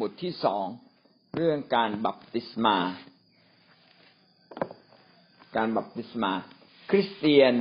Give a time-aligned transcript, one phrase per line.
[0.00, 0.66] บทที่สอง
[1.36, 2.78] เรื่องการบัพติศมา
[5.56, 6.32] การบัพติศมา
[6.90, 7.52] คริสเตียน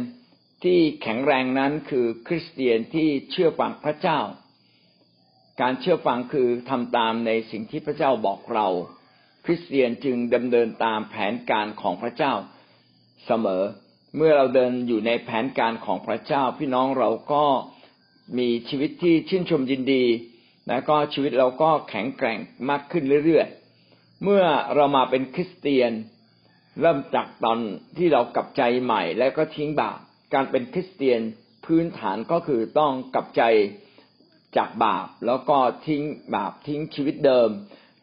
[0.64, 4.20] ที่แข็งแรงนั้นคือคริสเตียนที่เชื่อฟังพระเจ้า
[5.62, 8.68] การเชื่อฟังคือทำตามในสิ่งที่พระเจ้าบอกเรา
[9.46, 12.34] คริสเตียนจึงดำเนินตามแผนการของพระเจ้า
[13.26, 13.64] เสมอ
[14.16, 17.46] เมื่อเราเดินอยู่ในแผนการของพระเจ้า พี่น้องเราก็
[18.38, 20.06] มีชีวิตที่ชื่นชมยินดี
[20.70, 24.44] แล้วก็ชีวิตเราก็แข็งแกร่งมากขึ้นเรื่อยๆ เมื่อ
[24.76, 25.92] เรามาเป็นคริสเตียน
[26.82, 27.60] เริ่มจากตอน
[27.98, 30.00] ที่เรากลับใจใหม่ แล้วก็ทิ้งบาป
[30.34, 31.22] การเป็นคริสเตียน
[31.66, 33.42] พื้นฐานก็คือต้องกลับใจ
[34.58, 36.04] จากบาป แล้วก็ทิ้ง
[36.36, 37.50] บาปทิ้งชีวิตเดิม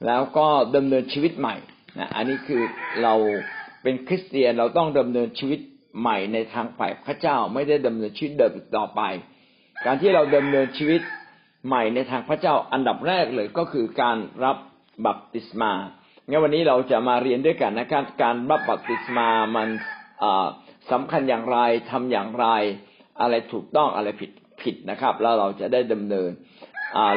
[0.06, 1.56] แล้วก็ดำเนินชีวิตใหม่
[1.98, 2.62] นะอันนี้คือ
[3.03, 3.14] เรา
[3.83, 5.61] เป็นคริสเตียนเราต้องดำเนินชีวิต
[6.01, 9.03] ใหม่ในทางฝ่ายพระเจ้าไม่ได้ดำเนินชีวิตเดิมต่อไป
[9.84, 11.01] การที่เราดำเนินชีวิต
[11.67, 14.56] ใหม่ในทางพระเจ้าอันดับแรกเลยก็คือการรับ
[15.06, 15.73] บัพติศมา
[16.28, 19.69] งั้นวันนี้เราจะมาเรียนด้วยกันนะครับ การรับบัพติศมามัน
[20.91, 21.58] สำคัญอย่างไร
[21.91, 22.47] ทำอย่างไร
[23.20, 24.31] อะไรถูกต้องอะไรผิด
[24.62, 26.31] ผิดนะครับ แล้วเราจะได้ดำเนิน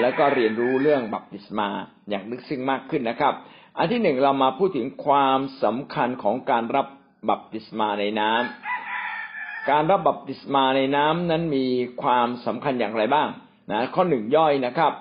[0.02, 1.68] แล้วก็เรียนรู้เรื่องบัพติศมา
[2.10, 3.34] อย่างลึกซึ้งมากขึ้นนะครับ
[3.78, 6.88] อันที่หนึ่งเรามาพูดถึงความสำคัญของการรับ
[7.30, 11.66] บัพติศมาในน้ำการรับบัพติศมาในน้ำนั้นมี
[12.04, 13.30] ความสำคัญอย่างไรบ้าง
[13.72, 14.94] นะข้อหนึ่งย่อยนะครับ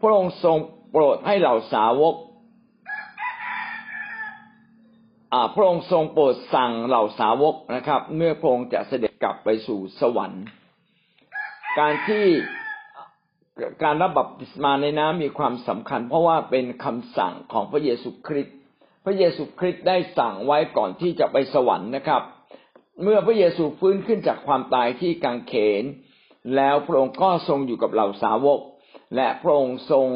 [0.00, 0.58] พระองค์ทรง
[0.90, 2.14] โปรดให้เหล่าสาวก
[5.54, 10.44] พระองค์ทรงโปรดสั่งเหล่าสาวกนะครับ เมื่อพระองค์จะเสด็จกลับไปสู่สวรรค์
[11.78, 12.26] การที่
[13.82, 18.56] การรับบัพติศมาในน้ำมีความสำคัญ เพราะว่าเป็นคำสั่งของพระเยซูคริสต์
[19.04, 22.22] พระเยซูคริสต์ได้สั่งไว้ก่อนที่จะไปสวรรค์นะครับ
[23.02, 25.84] เมื่อพระเยซูฟื้นขึ้นจากความตายที่กังเขน
[26.56, 28.60] แล้วพระองค์ก็ทรงอยู่กับเหล่าสาวก
[29.16, 30.06] และพระองค์ทรง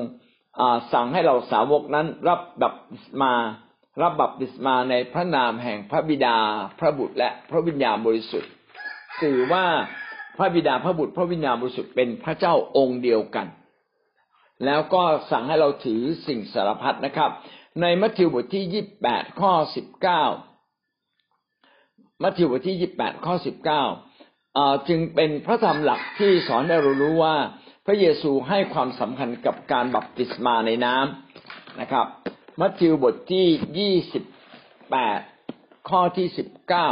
[0.92, 3.32] สั่งให้เหล่าสาวกนั้นรับบัพติศมา
[4.02, 6.36] รับบัพติศมาในพระนามแห่งพระบิดา
[6.78, 8.50] พระบุตรและพระวิญญาณบริสุทธิ์
[9.20, 9.66] สื่อว่า
[10.36, 13.46] พระบิดาพระบุตรพระวิญญาณบริสุทธิ์เป็นพระเจ้าองค์เดียวกัน
[14.64, 17.30] แล้วก็สั่งให้เราถือสิ่งสารพัดนะครับ
[17.80, 20.24] ในมัทธิวบทที่ยี่สิบแปดข้อสิบเก้า
[22.22, 23.82] มัทธิวบทที่ยี่สิบแปดข้อสิบเก้า
[24.88, 27.36] จึงเป็นพระธรรมหลักที่สอนให้เรารู้ว่า
[27.86, 32.06] พระเยซูให้ความสำคัญกับการบัพติศมาในน้ำนะครับ
[32.60, 33.46] มัทธิวบทที่
[33.78, 34.24] ยี่สิบ
[34.90, 35.20] แปด
[35.88, 36.88] ข้อที่สิบเก้า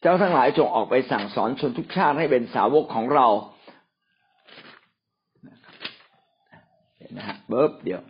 [0.00, 3.26] เจ้าทั้งหลายจงออกไปสั่งสอนชนทุกชาติให้เป็นสาวกของเรา
[7.16, 8.02] นะฮะเบิบเดียว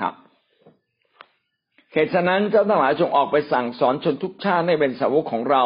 [0.00, 0.14] ครับ
[1.96, 5.64] เหตุฉะนั้นเจ้าทั้งหลายจงออกไปสั่งสอนชนทุกชาติให้เป็นสาวกของเรา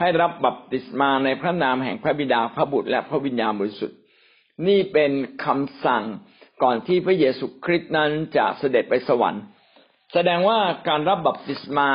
[0.00, 3.98] ให้รับบัพติศมาในพระนามแห่งพระบิดาพระบุตรและพระวิญญาณบริสุทธิ์
[4.68, 5.12] นี่เป็น
[5.44, 6.04] คำสั่ง
[6.62, 9.42] ก่อนที่พระเยซูคริสต์นั้นจะเสด็จไปสวรรค์
[10.12, 11.90] แสดงว่าการรับบัพติศมา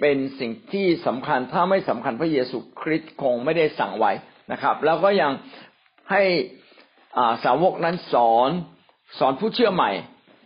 [0.00, 4.12] เป็นสิ่งที่สำคัญถ้าไม่สำคัญพระเยซูคริสต์คงไม่ได้สั่งไว้
[4.52, 5.32] นะครับ แล้วก็ยัง
[6.10, 6.22] ให้
[7.44, 8.50] สาวกนั้นสอน
[9.18, 9.90] สอนผู้เชื่อใหม่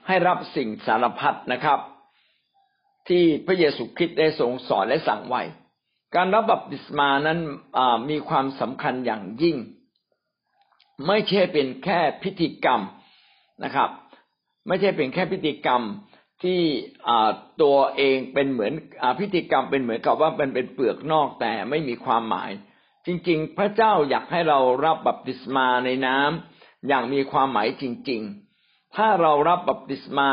[0.08, 1.80] ให้รับสิ่งสารพัดนะครับ
[3.08, 5.42] ที่พระเยซูคริสต์ได้ทรงสอนและสั่งไว้
[6.14, 7.38] การรับบัพติศมานั้น
[8.10, 9.56] มีความสำคัญอย่างยิ่ง
[11.06, 12.80] ไม่ใช่เป็นแค่พิธีกรรม
[13.64, 13.90] นะครับ
[14.68, 15.82] ไม่ใช่เป็นแค่พิธีกรรม
[16.42, 16.60] ที่
[17.62, 18.72] ตัวเองเป็นเหมือน
[19.20, 22.50] พิธีกรรมเป็นเหมือนกับว่าเป็นเป็นเปลือกนอกแต่ไม่มีความหมาย
[23.06, 28.20] จริง ๆ พระเจ้าอยากให้เรารับบัพติศมาในน้ำอย่างมีความหมายจริง
[28.58, 30.30] ๆ ถ้าเรารับบัพติศมา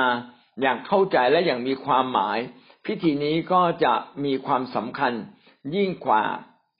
[0.62, 2.38] อย่างเข้าใจและอย่างมีความหมาย
[2.86, 5.14] พิธีนี้ก็จะมีความสำคัญ
[5.76, 6.24] ยิ่งกว่า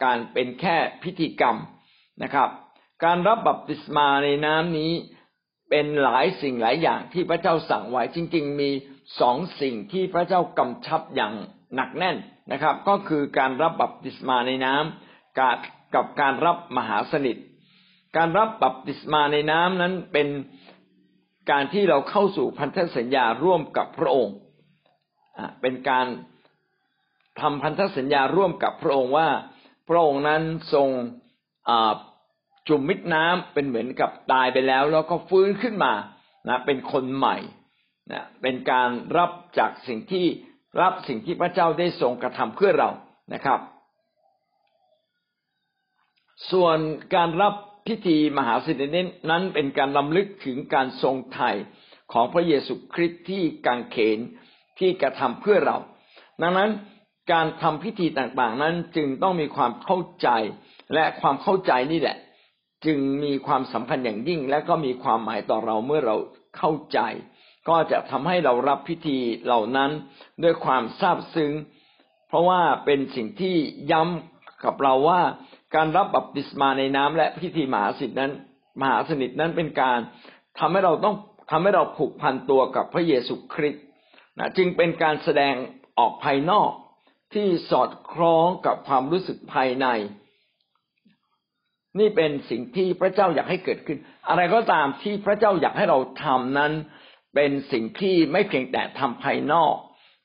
[0.04, 1.58] การเป็นแค่พิธีกรรม
[2.24, 2.50] นะครับ
[3.04, 4.92] การรับบัพติศมาในน้ำนี้
[5.70, 8.70] เป็นหลายสิ่งหลายอย่างที่พระเจ้าสั่งไว้จริง ๆ มี
[9.20, 11.34] สองสิ่งที่พระเจ้ากำชับอย่าง
[11.76, 12.18] หนักแน่น
[12.52, 15.58] นะครับ ก็คือการรับบัพติศมาในน้ำกับ
[15.96, 17.38] กับการรับมหาสนิท
[18.18, 20.28] การรับบัพติศมาในน้ำนั้นเป็น
[21.52, 24.36] การที่เราเข้าสู่พันธสัญญาร่วมกับพระองค์
[25.62, 26.08] เป็นการ
[27.42, 29.30] ทำพันธสัญญาร่วมกับพระองค์ว่า
[29.90, 30.42] พระองค์นั้น
[30.74, 30.90] ทรง
[32.68, 35.94] จุ่มมิดน้ำเป็นเหมือนกับตายไปแล้ว แล้วก็ฟื้นขึ้นมา
[36.50, 37.38] นะเป็นคนใหม่
[38.12, 40.26] นะเป็นการรับจากสิ่งที่
[40.82, 42.90] รับสิ่งที่พระเจ้าได้ทรงกระทำเพื่อเรา
[43.34, 43.60] นะครับ
[46.52, 46.78] ส่วน
[47.16, 47.54] การรับ
[47.88, 48.88] พิธีมหาสิริ
[49.32, 51.52] นั้นเป็นการลำลึกถึงการทรงไถ่
[52.14, 54.20] ของพระเยซูคริสต์ที่กังเขน
[54.84, 55.78] ที่กระทำเพื่อเรา
[56.42, 56.70] ดังนั้น
[57.32, 60.30] การทำพิธีต่างๆ นั้นจึงต้องมีความเข้าใจ
[60.94, 62.18] และความเข้าใจนี่แหละ
[62.86, 66.16] จึงมีความสำคัญอย่างยิ่ง และก็มีความหมายต่อเราเมื่อเรา
[66.58, 67.00] เข้าใจ
[67.70, 69.92] ก็จะทำให้เรารับพิธีเหล่านั้น
[70.44, 71.52] ด้วยความซาบซึ้ง
[72.28, 73.56] เพราะว่าเป็นสิ่งที่
[73.92, 75.22] ย้ำกับเราว่า
[75.76, 78.32] การรับบัพติศมาในน้ำและพิธีมหาสิทธินั้น
[78.82, 80.00] มหาสนิทนั้นเป็นการ
[80.60, 81.16] ทำให้เราต้อง
[81.52, 83.84] ทำให้เราผูกพันตัวกับพระเยซูคริสต์
[84.40, 85.56] นะจึงเป็นการแสดง
[86.00, 86.72] ออกภายนอก
[87.34, 89.88] ที่สอดคล้องกับความรู้สึกภายใน
[92.00, 93.98] นี่เป็นสิ่งที่พระเจ้าอยากให้เกิดขึ้น
[94.30, 96.74] อะไรก็ตามที่พระเจ้าอยากให้เราทำนั้น
[97.36, 99.76] เป็นสิ่งที่ไม่เพียงแต่ทำภายนอก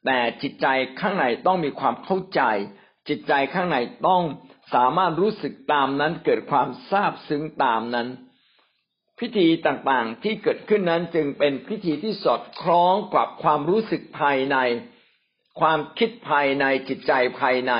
[0.06, 0.66] แต่จิตใจ
[1.00, 2.42] ข้างในต้องมีความเข้าใจ
[3.08, 3.76] จิตใจข้างใน
[4.08, 4.22] ต้อง
[4.74, 8.08] สามารถรู้สึกตามนั้นเกิดความซาบซึ้งตามนั้น
[9.20, 14.56] พิธีต่างๆที่เกิดขึ้นนั้นจึงเป็นพิธีที่สอดคล้องกับความรู้สึกภายใน
[15.60, 17.72] ความคิดภายในจิตใจภายใน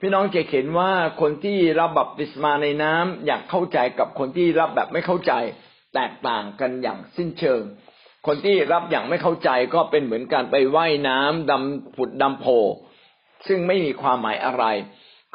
[0.00, 5.32] พี่น้องจะเห็นว่าคนที่รับบัพติศมาในน้ำอยากเข้าใจกับคนที่รับแบบไม่เข้าใจ
[5.94, 7.62] แตกต่างกันอย่างสิ้นเชิง
[8.26, 12.46] คนที่รับอย่างไม่เข้าใจก็เป็นเหมือนการไปไว่ายน้ำดำผุดดำโผ
[13.46, 14.64] ซึ่งไม่มีความหมายอะไร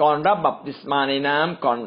[0.01, 1.79] ก่อนรับบัพติศมาในน้ำก่อน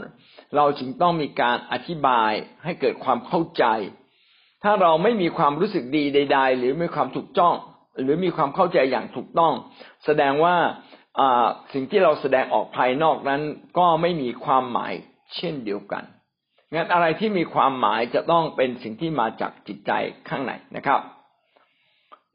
[0.56, 2.32] เราจึงต้องมีการอธิบาย
[2.64, 3.64] ให้เกิดความเข้าใจ
[4.62, 7.54] ถ้าเราไม่มีความรู้สึกดีใด ๆ หรือมีความถูกต้อง
[8.02, 9.52] หรือมีความเข้าใจอย่างถูกต้อง
[10.04, 10.56] แสดงว่า
[11.72, 13.43] สิ่งที่เราแสดงออกภายนอกนั้น
[13.78, 14.93] ก็ไม่มีความหมาย
[15.37, 16.04] เช่นเดียวกัน
[16.75, 19.93] งั้นอะไรที่มีความหมายจะต้องเป็นสิ่งที่มาจากจิตใจ
[20.28, 21.00] ข้างในนะครับ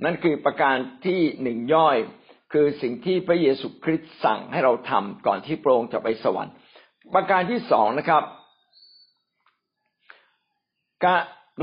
[0.04, 0.75] นั่นคือประการ
[1.06, 1.98] ที่หนึ่งย่อย
[2.54, 6.54] คือสิ่งที่พระเยซูคริสต์สั่งให้เราทำก่อนที่พระองค์จะไปสวรรค์
[7.13, 8.24] ประการที่สองนะครับ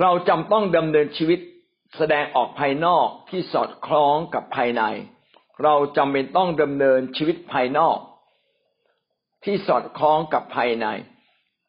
[0.00, 1.40] เราจำต้องดำเนินชีวิต
[1.96, 4.82] แสดงออกภายนอกที่สอดคล้องกับภายใน
[5.62, 7.98] เราจำเป็นต้องดำเนินชีวิตภายนอก
[9.44, 10.86] ที่สอดคล้องกับภายใน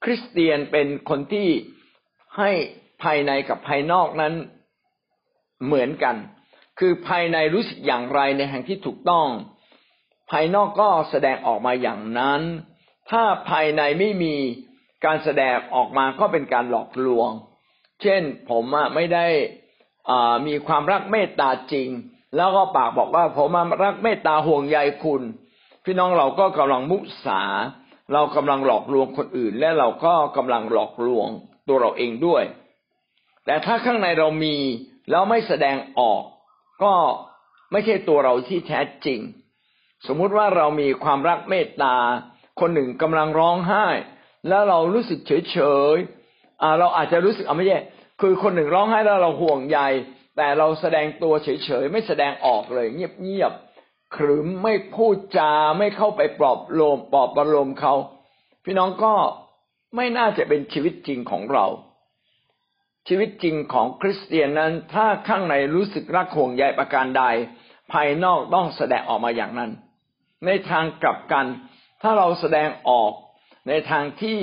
[0.04, 1.50] คริสเตียนเป็นคนที่
[2.38, 2.52] ให้
[3.04, 4.34] ภายในกับภายนอกนั้น
[5.66, 6.16] เหมือนกัน
[6.80, 9.28] คือภายในรู้สึกอย่างไรในแห่งที่ถูกต้อง
[10.32, 12.42] ภายนอกก็แสดงออกมาอย่างนั้น
[13.10, 14.36] ถ้าภายในไม่มี
[15.06, 17.30] การแสดงออกมาก็เป็นการหลอกลวง
[18.02, 18.64] เช่นผม
[18.96, 19.28] ไม่ได้
[20.48, 21.90] มีความรักเมตตาจริง
[22.36, 23.50] แล้วก็ปากบอกว่าผม
[23.84, 25.22] รักเมตตาห่วงใยคุณ
[25.84, 27.42] พี่น้องเราก็กำลังมุสา
[28.14, 31.28] เรากำลังหลอกลวงคนอื่น และเราก็กำลังหลอกลวง
[31.68, 32.44] ตัวเราเองด้วย
[33.46, 34.56] แต่ถ้าข้างในเรามี
[35.10, 36.24] แล้วไม่แสดงออก
[36.84, 36.94] ก็
[37.72, 39.20] ไม่ใช่ตัวเราที่แท้จริง
[40.08, 41.96] สมมุติว่าเรามีความรักเมตตา
[42.60, 43.86] คนหนึ่งกำลังร้องไห้
[44.48, 45.58] แล้วเรารู้สึกเฉยเฉ
[45.96, 45.98] ย
[46.80, 47.80] เราอาจจะรู้สึกเอาไม่ใช่
[48.22, 49.80] คือคนหนึ่งร้องไห้แล้วเราห่วงใย
[50.38, 53.54] แต่เราแสดงตัวเฉยเฉยไม่แสดงออกเลย เงียบเงียบ
[54.16, 57.94] ขรึมไม่พูดจาไม่เข้าไปปลอบโลมปลอบประโลมเขา
[58.64, 59.14] พี่น้องก็
[59.96, 61.66] ไม่น่าจะเป็นชีวิตจริงของเรา
[63.08, 67.24] ชีวิตจริงของคริสเตียนนั้น ถ้าข้างในรู้สึกรักห่วงใยประการใด
[67.92, 69.72] ภายนอกต้องแสดงออกมาอย่างนั้น
[70.46, 71.46] ในทางกลับกัน
[72.02, 73.12] ถ้าเราแสดงออก
[73.68, 74.40] ในทางที่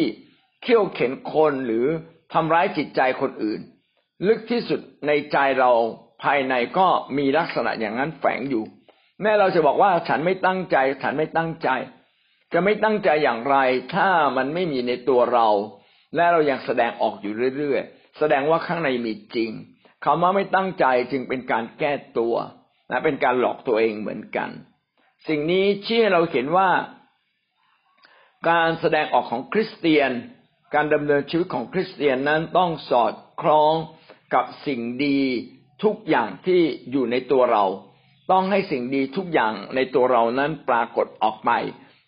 [0.63, 1.87] เขี่ยวเข็นคนหรือ
[2.33, 3.61] ทำร้ายจิตใจคนอื่น
[4.27, 5.73] ลึกที่สุดในใจเรา
[6.23, 6.87] ภายในก็
[7.19, 8.65] มีลักษณะอย่างนั้นแฝงอยู่
[9.21, 11.69] แม้เราจะบอกว่าฉันไม่ตั้งใจ ฉันไม่ตั้งใจ
[12.53, 13.57] จะไม่ตั้งใจอย่างไร
[13.95, 15.49] ถ้ามันไม่มีในตัวเรา
[16.17, 17.83] และเรายังแสดงออกอยู่เรื่อย
[18.19, 19.51] แสดงว่าข้างในมีจริง
[20.05, 22.35] คำว่าไม่ตั้งใจจึงเป็นการแก้ตัว
[22.91, 24.49] นะเป็นการหลอกตัวเองเหมือนกัน
[25.29, 26.69] สิ่งนี้ชี้ให้เราเห็นว่า
[28.51, 30.11] การแสดงออกของคริสเตียน
[30.75, 33.75] การดำเนินชีวิตของคริสเตียนนั้นต้องสอดคล้อง
[34.35, 35.21] กับสิ่งดี
[35.85, 37.65] ทุกอย่างที่อยู่ในตัวเรา
[38.33, 41.51] ต้องให้สิ่งดีทุกอย่างในตัวเรานั้นปรากฏออกไป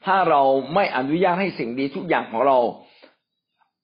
[0.07, 0.43] ถ้าเรา
[0.75, 2.59] ไม่อนุญาตให้สิ่งดีทุกอย่างของเรา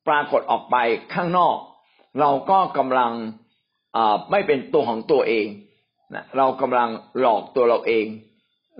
[0.09, 0.76] ปรากฏออกไป
[1.14, 1.57] ข้างนอก
[2.21, 3.12] เราก็กำลัง
[4.30, 5.47] ไม่เป็นตัวของตัวเอง
[6.14, 6.88] นะเรากำลัง
[7.21, 8.07] หลอกตัวเราเอง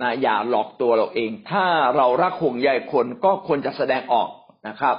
[0.01, 1.65] นะอย่าหลอกตัวเราเอง ถ้า
[1.95, 4.29] เรารักห่วงใยคนก็ควรจะแสดงออก
[4.67, 4.95] นะครับ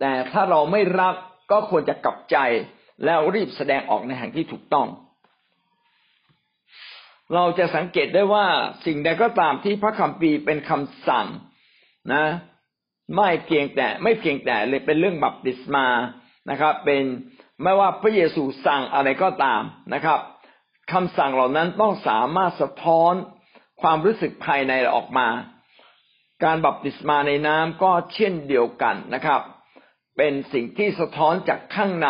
[0.00, 1.14] แต่ถ้าเราไม่รัก
[1.52, 2.36] ก็ควรจะกลับใจ
[3.04, 4.86] แล้วรีบแสดงออกในแห่งที่ถูกต้อง
[7.34, 8.46] เราจะสังเกตได้ว่า
[8.86, 11.26] สิ่งใดก็ตามที่พระคัมภีร์เป็นคำสั่ง
[12.12, 12.24] นะ
[13.16, 15.86] ไม่เพียงแต่ไม่เพียงแต่เลยเป็นเรื่องบัพติศมา
[16.50, 17.02] นะครับ เป็น
[17.62, 19.62] ไม่ว่าพระเยซูสั่งอะไรก็ตาม
[19.94, 20.20] นะครับ
[20.92, 23.14] คำสั่งเหล่านั้นต้องสามารถสะท้อน
[23.84, 25.28] ความรู้สึกภายในออกมา
[26.44, 29.40] การบัพติศมาในน้ำก็เช่นเดียวกันนะครับ
[30.16, 32.08] เป็นสิ่งที่สะท้อนจากข้างใน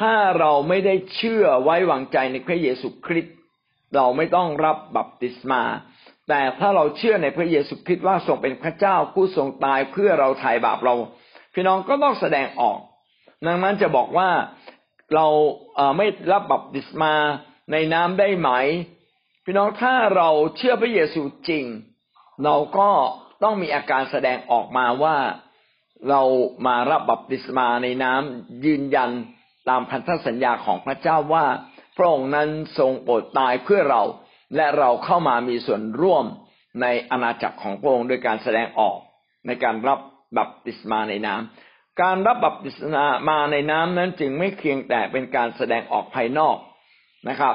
[0.00, 3.34] ถ้าเราไม่ได้เชื่อไว้วางใจในพระเยซูคริสต์
[3.94, 5.62] เราไม่ต้องรับบัพติศมา
[6.28, 10.94] แต่ถ้าเราเชื่อในพระเยซูคริสต์ว่าทรงเป็นพระเจ้าผู้ทรงตายเพื่อเราไถ่บาปเรา
[11.54, 12.78] พี่น้องก็ต้องแสดงออก
[13.46, 14.30] ดังนั้นจะบอกว่า
[15.14, 15.26] เรา
[15.96, 17.14] ไม่รับบัพติศมา
[17.72, 18.50] ในน้ำได้ไหม
[19.50, 21.64] พี่น้องถ้าเราเชื่อพระเยซูจริง
[22.44, 22.90] เราก็
[23.42, 25.16] ต้องมีอาการแสดงออกมาว่า
[26.08, 26.22] เรา
[26.66, 29.10] มารับบัพติศมาในน้ำยืนยัน
[29.68, 31.46] ตามพันธสัญญาของพระเจ้าว่า
[31.96, 34.02] พระองค์นั้นทรงโปรดตายเพื่อเรา
[34.56, 36.24] และเราเข้ามามีส่วนร่วม
[36.82, 38.96] ในอาณาจักรของพระองค์โดยการแสดงออก
[39.46, 39.98] ในการรับ
[40.36, 42.76] บัพติศมาในน้ำการรับบัพติศ
[43.28, 46.56] มาในน้ำนั้นจึงไม่เพียงแต่เป็นการแสดงออกภายนอก
[47.28, 47.52] นะครั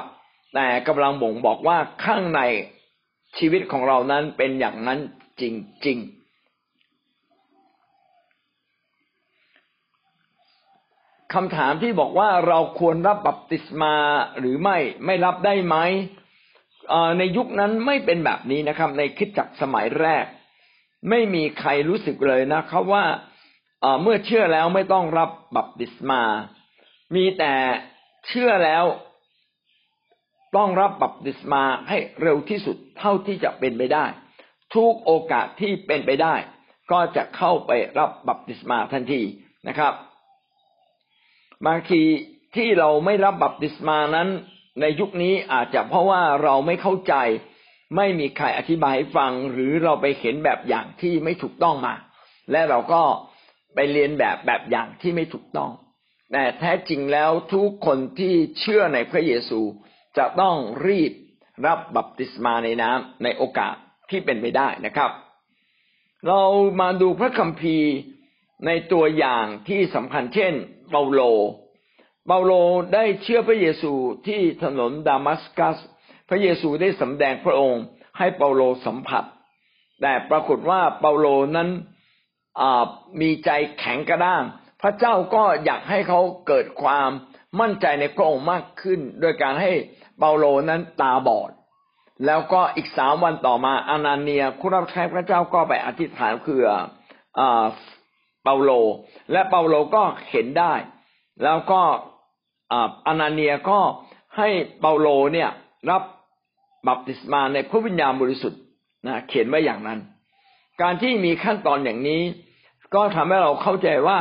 [0.54, 2.40] แต่กำลังบ่งบอกว่าข้างใน
[3.38, 4.98] ชีวิตของเรานั้นเป็นอย่างนั้น
[5.40, 5.42] จ
[5.86, 6.24] ริง ๆ
[11.34, 13.94] คำถามที่บอกว่าเราควรรับบัพติศมา
[14.38, 15.76] หรือไม่ไม่รับได้ไหม
[17.18, 20.24] ในยุคนั้นไม่เป็นแบบนี้นะครับ ในคิดจักสมัยแรก
[21.10, 23.04] ไม่มีใครรู้สึกเลยนะครับว่า
[24.02, 26.22] เมื่อเชื่อแล้วไม่ต้องรับบัพติศมา
[27.14, 27.54] มีแต่
[28.28, 28.84] เชื่อแล้ว
[30.56, 34.04] ต้องรับบัพติศมาให้เร็วที่สุดเท่าที่จะเป็นไปได้
[34.74, 36.34] ทุกโอกาสที่เป็นไปได้
[36.92, 39.22] ก็จะเข้าไปรับบัพติศมาทันที
[39.68, 39.92] นะครับ
[41.66, 42.02] บางที
[42.56, 44.28] ที่เราไม่รับบัพติศมานั้น
[44.80, 47.14] ในยุคนี้อาจจะเพราะว่าเราไม่เข้าใจ
[47.96, 51.94] ไม่มีใครอธิบายให้ฟัง หรือเราไปเห็นแบบอย่างที่ไม่ถูกต้องมา
[52.50, 53.02] และเราก็
[53.74, 55.70] ไปเรียนแบบแบบอย่างที่ไม่ถูกต้อง
[56.32, 59.60] แต่แท้จริงแล้วทุกคนที่เชื่อในพระเยซู
[60.18, 60.56] จะต้อง
[60.86, 61.12] รีบ
[61.66, 63.74] รับบัพติศมาในน้ำในโอกาส
[64.10, 65.10] ที่เป็นไปได้นะครับ
[66.26, 66.42] เรา
[66.80, 67.90] มาดูพระคัมภีร์
[68.66, 70.52] ในตัวอย่างที่สำคัญเช่น
[70.90, 71.20] เปาโล
[72.26, 72.52] เปาโล
[72.94, 73.92] ได้เชื่อพระเยซู
[74.26, 75.76] ที่ถนนดามัสกัส
[76.28, 77.82] พระเยซูได้สำแดงพระองค์
[78.18, 79.24] ให้เปาโลสัมผัส
[80.00, 81.68] แต่ปรากฏว่าเปาโลนั้น
[83.20, 84.42] มีใจแข็งกระด้าง
[84.82, 87.10] พระเจ้าก็อยากให้เขาเกิดความ
[87.60, 89.72] มั่นใจในพระองค์มากขึ้น โดยการให้
[90.18, 91.50] เปาโลนั้นตาบอด
[92.26, 96.66] แล้วก็อีกสามวันต่อมาอานาเนียคุณรับใช้พระเจ้าก็ไปอธิษฐานเพื่อ
[98.42, 98.70] เปาโล
[99.32, 100.72] และเปาโลก็เห็นได้
[101.42, 101.80] แล้วก็
[103.06, 103.78] อานาเนียก็
[104.36, 104.48] ให้
[104.80, 105.50] เปาโลเนี่ย
[105.90, 106.02] รับ
[106.88, 108.60] บัพติศมาในพระวิญญาณบริสุทธิ์
[109.06, 109.98] นะเขียนไว้อย่างนั้น
[110.82, 112.22] การที่มีขั้นตอนอย่างนี้
[112.94, 114.18] ก็ทำให้เราเข้าใจว่า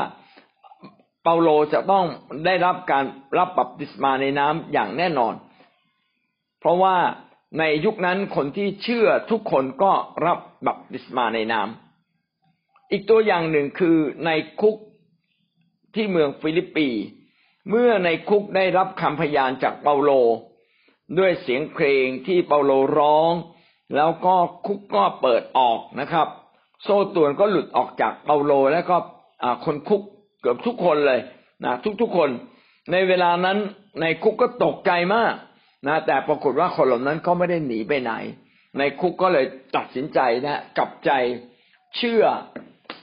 [1.24, 2.06] เปาโลจะต้อง
[2.46, 3.04] ได้รับการ
[3.38, 5.34] รับบัพติศมาในน้ำอย่างแน่นอน
[6.64, 6.98] เพราะว่า
[7.60, 9.92] ในยุคนั้นคนที่เชื่อทุกคนก็
[10.26, 14.76] รับบัพติศมาในน้ำอีกตัวอย่างหนึ่งคือนายคุก
[15.96, 16.88] ที่เมืองฟิลิปปี
[17.70, 20.12] เมื่อนายคุกได้รับคำพยานจากเปาโล
[21.20, 23.32] ด้วยเสียงเพลงที่เปาโลร้อง
[23.96, 26.28] แล้วก็คุกก็เปิดออกนะครับ
[26.84, 28.98] โซ่ตวนก็หลุดออกจากเปาโลแล้วก็
[29.66, 30.02] คนคุก
[30.42, 31.20] เกือบทุกคนเลย
[31.64, 32.30] นะทุกๆคน
[32.92, 35.34] ในเวลานั้นนายคุกก็ตกใจมาก
[35.88, 38.12] นะแต่ปรากฏว่าคนเหล่านั้นก็ไม่ได้หนีไปไหน
[38.78, 41.12] ในคุกก็เลยตัดสินใจนะกลับใจ
[41.98, 42.24] เชื่อ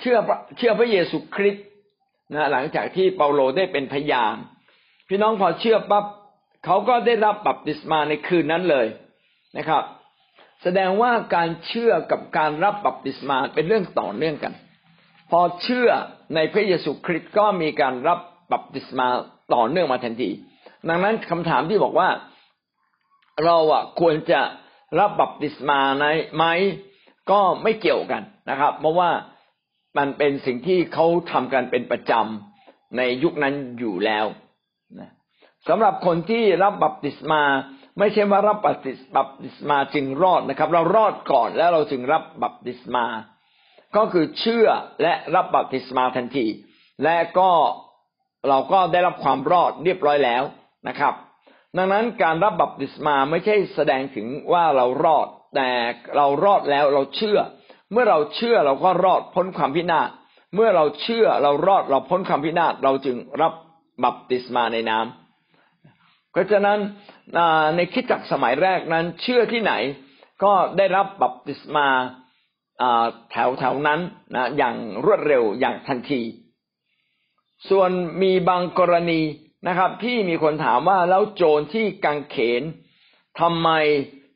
[0.00, 0.16] เชื่อ
[0.56, 1.64] เชื่อพระเยซูคริสต์
[2.34, 4.36] นะหลังจากที่เปาโลได้เป็นพยาน
[5.08, 6.04] พี่น้องพอเชื่อปั๊บ
[6.64, 8.86] เขาก็ได้รับบัพติศมาในคืนนั้นเลย
[9.58, 9.84] นะครับ
[10.62, 14.52] แสดงว่าการเชื่อกับการรับบัพติศมาเป็นเรื่องต่อเนื่องกัน
[15.30, 15.88] พอเชื่อ
[16.34, 18.18] ในพระเยซูคริสต์ก็มีการรับ
[18.52, 19.06] บัพติศมา
[19.54, 20.30] ต่อเนื่องมาทันที
[20.88, 22.08] ดังนั้นคำถามที่บอกว่า
[23.44, 24.40] เราอะควรจะ
[24.98, 25.80] รับบัพติศมา
[26.36, 26.44] ไหม
[27.30, 29.10] ก็ไม่เกี่ยวกันนะครับ เพราะว่า
[29.98, 34.26] มันเป็นสิ่งที่เขาทำกันเป็นประจำในยุคนั้นอยู่แล้ว
[35.00, 35.10] นะ
[35.68, 37.42] สำหรับคนที่รับบัพติศมา
[37.98, 38.92] ไม่ใช่ว่ารับบัพติ
[39.54, 43.06] ศมาจึงรอดนะครับ เรารอดก่อนแล้วเราจึงรับบัพติศมา
[43.96, 44.68] ก็คือเชื่อ
[45.02, 46.46] และรับบัพติศมาทันที
[47.04, 47.50] และก็
[48.48, 50.42] เราก็ได้รับความรอดเรียบร้อยแล้ว
[50.88, 51.14] นะครับ
[51.76, 55.70] ดังนั้นการรับบัพติศมาไม่ใช่แสดงถึงว่าเรารอด แต่
[56.16, 57.38] เรารอดแล้วเราเชื่อ
[57.92, 60.08] เมื่อเราเชื่อเราก็รอดพ้นความพินาศ
[60.54, 63.52] เมื่อเราเชื่อเรารอดเราพ้นความพินาศเราจึงรับ
[64.04, 66.78] บัพติศมาในน้ำเพราะฉะนั้น
[67.76, 69.72] ในคิดจักสมัยแรกนั้น เชื่อที่ไหน
[70.42, 71.88] ก็ได้รับบัพติศมา
[73.30, 74.00] แถวแถวนั้น
[74.34, 74.74] นะอย่าง
[75.04, 76.22] รวดเร็วอย่างทันที
[77.68, 77.90] ส่วน
[78.22, 79.20] มีบางกรณี
[79.68, 82.62] นะครับ ที่มีคนถามว่าแล้วโจรที่กังเขน
[83.40, 83.68] ทำไม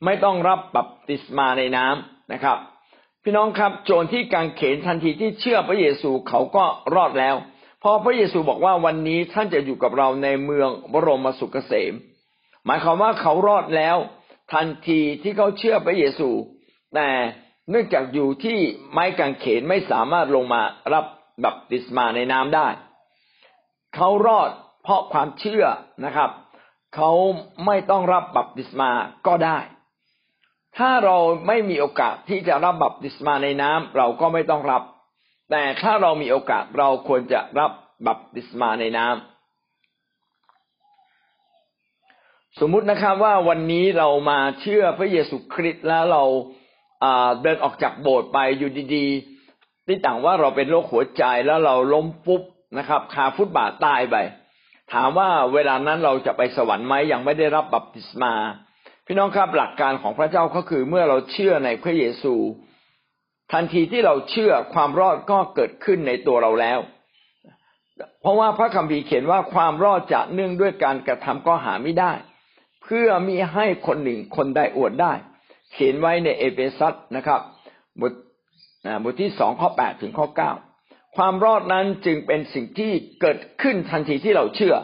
[0.04, 2.59] ไม่ต้องรับบัพติศมาในน้ำนะครับ
[3.23, 6.64] พี่น้องครับ โจรที่กางเขนทันทีที่เชื่อพระเยซูเขาก็
[6.95, 7.37] รอดแล้ว
[7.81, 11.95] เพราะพระเยซูบอกว่าวันนี้ท่านจะอยู่กับเราในเมืองบรมสุขเกษม
[12.66, 13.97] หมายความว่าเขารอดแล้ว
[14.52, 16.31] ทันทีที่เขาเชื่อพระเยซู
[16.95, 17.09] แต่
[17.71, 18.59] เนื่องจากอยู่ที่
[18.93, 20.62] ไม้กางเขนไม่สามารถลงมา
[20.93, 21.04] รับ
[21.45, 22.69] บัพติศมาในน้ำได้
[23.97, 24.50] เขารอด
[24.85, 25.64] เพราะความเชื่อ
[26.05, 26.31] นะครับ
[26.95, 27.11] เขา
[27.67, 28.91] ไม่ต้องรับบัพติศมา
[29.26, 29.59] ก็ได้
[30.79, 34.83] ถ้าเราไม่มีโอกาสที่จะรับบัพติศมาในน้ำเราก็ไม่ต้องรับ
[35.50, 37.71] แต่ถ้าเรามีโอกาสเราควรจะรับ
[38.07, 39.19] บัพติศมาในน้ำ
[42.61, 46.25] สมมุตินะครับว่าวันนี้เรามาเชื่อพระเยซูคริสต์แล้วเรา
[47.43, 52.43] เดินออกจากโบสถ์ไปอยู่ดีๆที่ต่างว่าเราเป็นโรคหัวใจแล้วเราล้มปุ๊บ
[52.79, 54.17] นะครับคาฟุตบาทตายไป
[54.95, 58.33] ถามว่าเวลานั้นเราจะไปสวรรค์ไหมยังไม่ได้รับบัพติศมา
[59.07, 62.35] พี่น้องครับหลักการของพระเจ้าก็คือเมื่อเราเชื่อในพระเยซู
[63.53, 66.79] ทันทีที่เราเชื่อความรอดก็เกิดขึ้นในตัวเราแล้ว
[68.21, 72.13] เพราะว่าพระคัมภีร์เขียนว่าความรอดจะเนื่องด้วยการกระทำก็หาไม่ได้
[72.83, 75.13] เพื่อมิให้คนหนึ่งคนใดอวดได้
[75.73, 77.41] เขียนไว้ในเอเฟซัสนะครับ
[78.01, 78.13] บท
[79.03, 80.53] บทที่สองข้อแปดถึงข้อเก้า
[81.16, 84.75] ความรอดนั้นจึงเป็นสิ่งที่เกิดขึ้นทันทีที่เราเชื่อ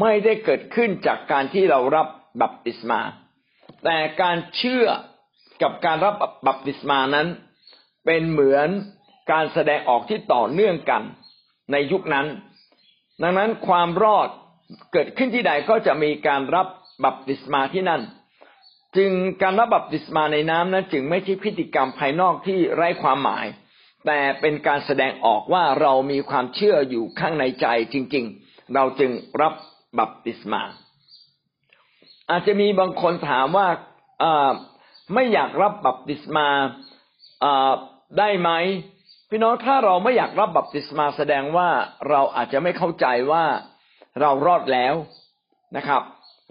[0.00, 2.06] ไม่ได้เกิดขึ้นจากการที่เรารับ
[2.42, 3.00] บัพติศมา
[3.84, 4.86] แต่การเชื่อ
[5.62, 6.14] กับการรับ
[6.46, 7.26] บัพติศมานั้น
[8.04, 8.68] เป็นเหมือน
[9.32, 11.02] การแสดงออกที่ต่อเนื่องกัน
[11.72, 12.26] ในยุคนั้น
[13.22, 14.28] ดังนั้นความรอด
[14.92, 16.66] เกิดขึ้นที่ใดก็จะมีการรับ
[17.04, 18.02] บัพติศมาที่นั่น
[18.96, 19.10] จึง
[19.42, 23.46] การรับบัพติศมาในน้ำนั้น จึงไม่ใช่พิธีกรรมภายนอกที่ไร้ความหมาย
[24.06, 29.10] แต่เป็นการแสดงออกว่าเรามีความเชื่ออยู่ข้างในใจจริง ๆ เราจึง
[29.42, 29.54] รับ
[29.98, 30.62] บัพติศมา
[32.30, 33.68] อาจจะมีบางคนถามว่า
[35.14, 36.48] ไม่อยากรับบัพติศมา
[38.18, 38.50] ได้ไหม
[39.30, 41.68] พี่น้องถ้าเราไม่อยากรับบัพติศมาแสดงว่า
[42.08, 43.44] เราอาจจะไม่เข้าใจว่า
[44.20, 44.94] เรารอดแล้ว
[45.76, 46.02] นะครับ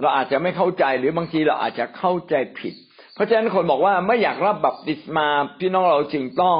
[0.01, 2.73] เราอาจจะไม่เข้าใจหรือบางทีเราอาจจะเข้าใจผิด
[3.13, 5.27] เพราะฉะนั้นคนบอกว่าไม่อยากรับบัพติศมา
[5.59, 6.59] พี่น้องเราจึงต้อง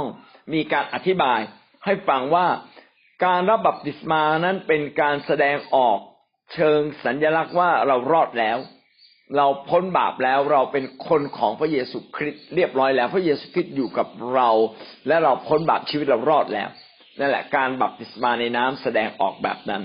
[0.53, 1.39] มีการอธิบาย
[1.85, 2.47] ให้ฟังว่า
[3.25, 5.99] การรับบัพติศมานั้นเป็นการแสดงออก
[6.53, 8.57] เชิงสัญลักษณ์ว่าเรารอดแล้ว
[9.37, 14.49] เราพ้นบาปแล้วเราเป็นคนของพระเยซูคริสต์เรียบร้อยแล้ว พระเยซูคริสต์อยู่กับเรา
[15.07, 16.69] และเราพ้นบาปชีวิตเรารอดแล้ว
[17.19, 19.83] นั่นแหละการบัพติศมาในน้ำแสดงออกแบบนั้น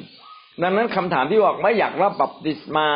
[0.63, 2.89] ดังนั้นคำถามที่บอกไม่อยากรับบัพติศมา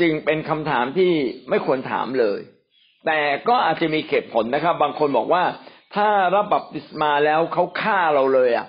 [0.00, 1.12] จึงเป็นคำถามที่
[1.48, 2.40] ไม่ควรถามเลย
[3.06, 5.44] แต่ก็อาจจะมีเหตุผลนะครับ บางคนบอกว่า
[5.94, 8.66] ถ้ารับบัพติศมาแล้วเขาฆ่าเราเลยอะ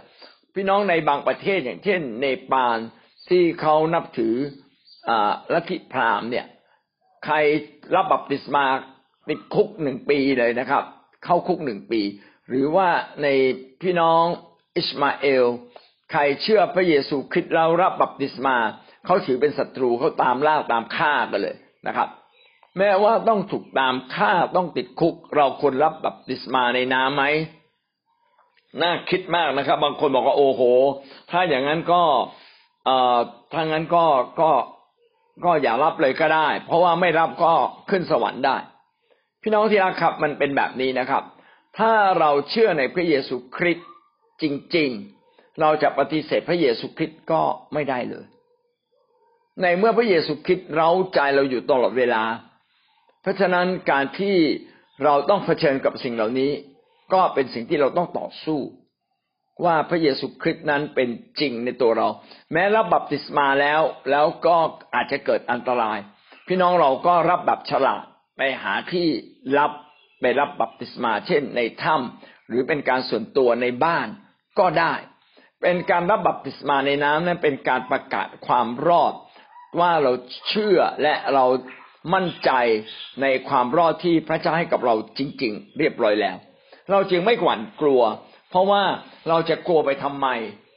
[0.53, 2.77] พี่น้องในบางประเทศอย่างเช่นเนปาล
[3.29, 4.35] ที่เขานับถือ
[5.09, 6.45] อ่าลัทธิพราหมณ์เนี่ย
[7.25, 7.35] ใคร
[7.95, 8.65] รับบัพติศมา
[9.29, 10.83] ติดคุกหนึ่งปีเลยนะครับ
[11.25, 12.01] เข้าคุกหนึ่งปี
[12.49, 12.89] หรือว่า
[13.23, 13.27] ใน
[13.81, 14.23] พี่น้อง
[14.77, 15.45] อิสมาเอล
[16.11, 18.55] ใครเชื่อพระเยซูคริสต์เรารับบัพติศมา
[19.05, 21.55] เขาถือเป็นศัตรูเขาตามล่าตามฆ่ากันเลย
[21.88, 22.09] นะครับ
[22.77, 27.23] แม้ว่าต้องถูกตามฆ่าต้องติดคุก เราควรรับบัพติศมาในน้ำไหม
[28.81, 30.61] น่าคิดมากนะครับ บางคนบอกว่าโอ้โห
[31.31, 32.01] ถ้าอย่างนั้นก็
[32.85, 33.17] เอ่อ
[33.53, 34.05] ถ้างั้นก็
[34.41, 34.49] ก็
[35.45, 37.53] ก็อย่ารับเลยก็ได้ เพราะว่าไม่รับก็
[37.89, 38.57] ขึ้นสวรรค์ได้
[39.41, 41.23] พี่น้องที่รักครับมันเป็นแบบนี้นะครับ
[41.77, 43.89] ถ้าเราเชื่อในพระเยซูคริสต์
[44.41, 44.43] จ
[44.77, 44.89] ริง
[45.25, 47.41] ๆ เราจะปฏิเสธพระเยซูคริสต์ก็
[47.73, 48.25] ไม่ได้เลย
[49.61, 52.23] ในเมื่อพระเยซูคริสต์เราใจเราอยู่ตลอดเวลา
[53.25, 54.35] เพราะฉะนั้นการที่
[55.03, 56.51] เราต้องเผชิญกับสิ่งเหล่านี้
[57.13, 58.59] ก็เป็นสิ่งที่เราต้องต่อสู้
[59.65, 61.09] ว่าพระเยซูคริสต์นั้นเป็น
[61.39, 62.07] จริงในตัวเรา
[62.51, 64.55] แม้รับบัพติศมาแล้วแล้วก็
[64.95, 65.97] อาจจะเกิดอันตราย
[66.47, 68.03] พี่น้องเราก็รับแบบฉลาด
[68.38, 69.07] ไปหาที่
[69.57, 69.71] รับ
[70.21, 74.07] ไปรับบัพติศมา เช่น ในถ้ำหรือเป็นการส่วนตัวในบ้าน
[74.59, 74.93] ก็ได้
[75.61, 79.13] เป็นการรับบัพติศมาในน้ำนั้นเป็นการประกาศความรอด
[79.79, 80.11] ว่าเรา
[80.47, 81.45] เชื่อและเรา
[82.13, 82.52] มั่นใจ
[83.22, 86.38] ในความรอดที่พระเจ้าให้กับเราจริง ๆ เรียบร้อยแล้ว
[86.91, 88.02] เราจึงไม่หวั่นกลัว
[88.50, 88.84] เพราะว่า
[89.30, 90.28] เราจะกลัวไปทำไม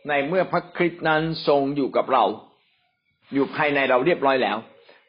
[0.08, 2.24] ในเมื่อพระคริสต์นั้นทรงอยู่กับเรา
[3.32, 4.56] อยู่ภายในเราเรียบร้อยแล้ว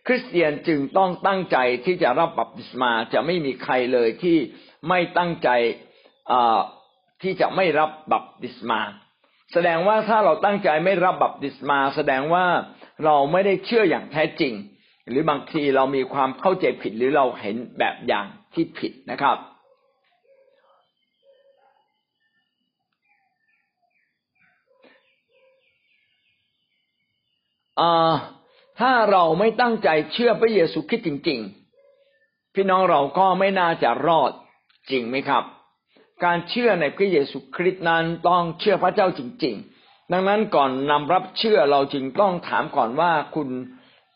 [0.07, 4.37] คริสเตียนจึงต้องตั้งใจที่จะรับบัพติศมาจะไม่มีใครเลยที่
[4.89, 5.49] ไม่ตั้งใจ
[7.21, 8.79] ที่จะไม่รับบัพติศมา
[9.53, 12.45] แสดงว่าถ้าเราตั้งใจไม่รับบัพติศมา แสดงว่า
[13.05, 14.53] เราไม่ได้เชื่ออย่างแท้จริง
[15.09, 19.37] หรือบางทีเรามีความเข้าใจผิดหรือเราเห็นแบบอย่างที่ผิดนะครับ
[28.79, 31.39] ถ้าเราไม่ตั้งใจเชื่อพระเยซูคริสต์จริง
[31.95, 34.31] ๆ พี่น้องเราก็ไม่น่าจะรอด
[34.89, 35.43] จริงไหมครับ
[36.23, 43.49] การเชื่อในพระเยซูคริสต์นั้นต้องเชื่อพระเจ้าจริง ๆ ดังนั้นก่อนนำรับเชื่อเราจึงต้องถามก่อนว่าคุณ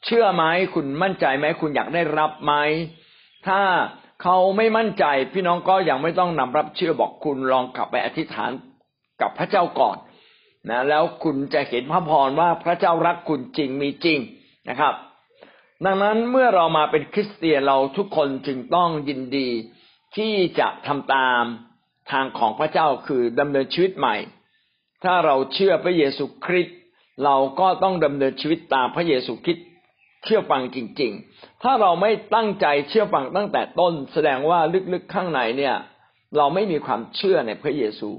[0.06, 2.54] เชื่อไหมคุณมั่นใจไหมคุณอยากได้รับไหม
[3.48, 3.62] ถ้า
[4.22, 8.52] เขาไม่มั่นใจ พี่น้องก็ยังไม่ต้องนำรับเชื่อบอกคุณลองกลับไปอธิษฐาน
[9.22, 9.98] กับพระเจ้าก่อน
[10.70, 14.20] นะแล้วคุณจะเห็นพระพรว่าพระเจ้ารักคุณจริงมีจริง
[14.70, 14.94] นะครับ
[15.86, 19.50] ดังนั้นเมื่อเรามาเป็นคริสเตียนเราทุกคนจึงต้องยินดี
[20.16, 21.44] ที่จะทำตาม
[22.12, 24.16] ทางของพระเจ้าคือดำเนินชีวิตใหม่
[25.04, 26.78] ถ้าเราเชื่อพระเยซูคริสต์
[27.24, 29.66] เราก็ต้องดำเนินชีวิตตามพระเยซูคริสต์
[30.24, 34.60] เชื่อฟังจริง ๆ ถ้าเราไม่ตั้งใจเชื่อฟังตั้งแต่ต้น แสดงว่า
[34.94, 35.76] ลึกๆข้างในเนี่ย
[36.38, 38.10] เราไม่มีความเชื่อในพระเยซู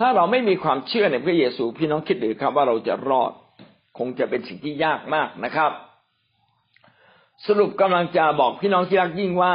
[0.00, 3.32] ถ้าเราไม่มีความเชื่อในพระเยซู พี่น้องคิดหรือครับว่าเราจะรอด
[3.98, 5.72] คงจะเป็นสิ่งที่ยากมากนะครับ
[7.46, 9.54] สรุปกำลังจะบอกพี่น้องที่รักยิ่งว่า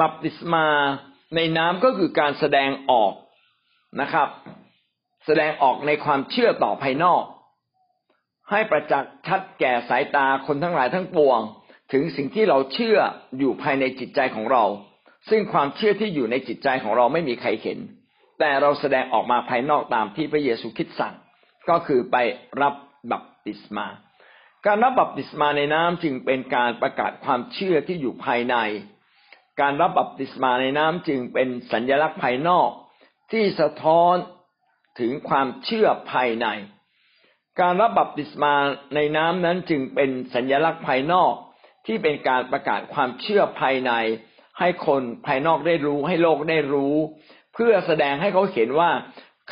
[0.00, 0.66] บัพติศมา
[1.36, 3.12] ในน้ำก็คือการแสดงออก
[4.00, 4.28] นะครับ
[5.26, 7.22] แสดงออกในความเชื่อต่อภายนอก
[8.50, 11.40] ให้ประจักษ์ชัดแก่สายตาคนทั้งหลายทั้งปวง
[11.92, 12.98] ถึงสิ่งที่เราเชื่อ
[13.38, 14.64] อยู่ภายในจิตใจของเรา
[15.30, 17.78] ซึ่งความเชื่อที่อยู่ในจิตใจของเราไม่มีใครเห็น
[18.38, 21.14] แต่เราแสดงออกมาภายนอกตามที่พระเยซูคิดสั่ง
[21.68, 22.16] ก็คือไป
[22.62, 22.74] รับ
[23.10, 23.86] บัพติศมา
[24.66, 28.56] การรับบัพติศมาในน้ำจึงเป็นการประกาศความเชื่อที่อยู่ภายใน
[29.60, 32.68] การรับบัพติศมาในน้ำจึงเป็นสัญญลักษณ์ภายนอก
[33.32, 34.14] ที่สะท้อน
[35.00, 36.46] ถึงความเชื่อภายใน
[37.60, 38.54] การรับบัพติศมา
[38.94, 41.32] ในน้ำนั้นจึงเป็นสัญญลักษณ์ภายนอก
[41.86, 43.92] ที่เป็นการประกาศความเชื่อภายใน
[44.58, 46.94] ให้คนภายนอกได้รู้ ให้โลกได้รู้
[47.54, 48.90] เพื่อแสดงให้เขาเห็นว่า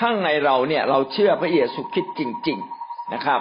[0.00, 3.40] ข้างในเราเนี่ยเราเชื่อพระเยซูคริสต์จริง ๆนะครับ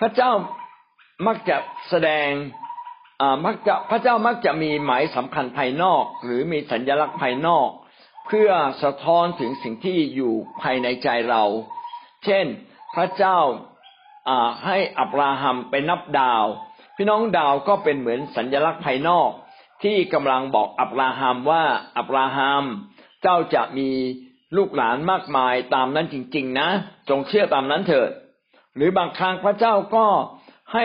[0.00, 0.30] พระเจ้า
[1.26, 1.56] มักจะ
[1.88, 2.28] แสดง
[3.46, 7.68] มักจะพระเจ้ามักจะมีหมายสำคัญภายนอก หรือมีสัญลักษณ์ภายนอก
[8.26, 8.50] เพื่อ
[8.82, 10.32] สะท้อนถึงสิ่งที่อยู่
[10.62, 11.44] ภายในใจเรา
[12.24, 12.46] เช่น
[12.94, 13.38] พระเจ้า
[14.64, 16.44] ให้อับราฮัมไปนับดาว
[16.96, 19.30] พี่น้องดาวก็เป็นเหมือนสัญลักษณ์ภายนอก
[19.82, 21.64] ที่กำลังบอกอับราฮัมว่า
[21.96, 22.64] อับราฮัม
[23.22, 23.90] เจ้าจะมี
[24.56, 26.68] ลูกหลานมากมายตามนั้นจริง ๆ นะ
[27.08, 28.10] จงเชื่อตามนั้นเถิด
[28.76, 30.06] หรือบางครั้งพระเจ้าก็
[30.72, 30.84] ให้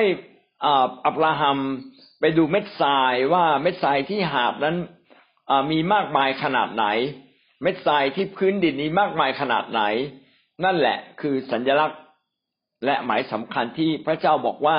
[1.05, 1.57] อับราฮัม
[2.19, 4.75] ไปดูเม็ดทรายว่าเม็ดทรายที่หาบนั้น
[5.71, 6.85] มีมากมายขนาดไหน
[7.61, 9.81] เม็ดทรายที่พื้นดินนี้มากมายขนาดไหน
[10.63, 11.99] นั่นแหละคือสัญลักษณ์
[12.85, 14.77] และหมายสำคัญที่พระเจ้าบอกว่า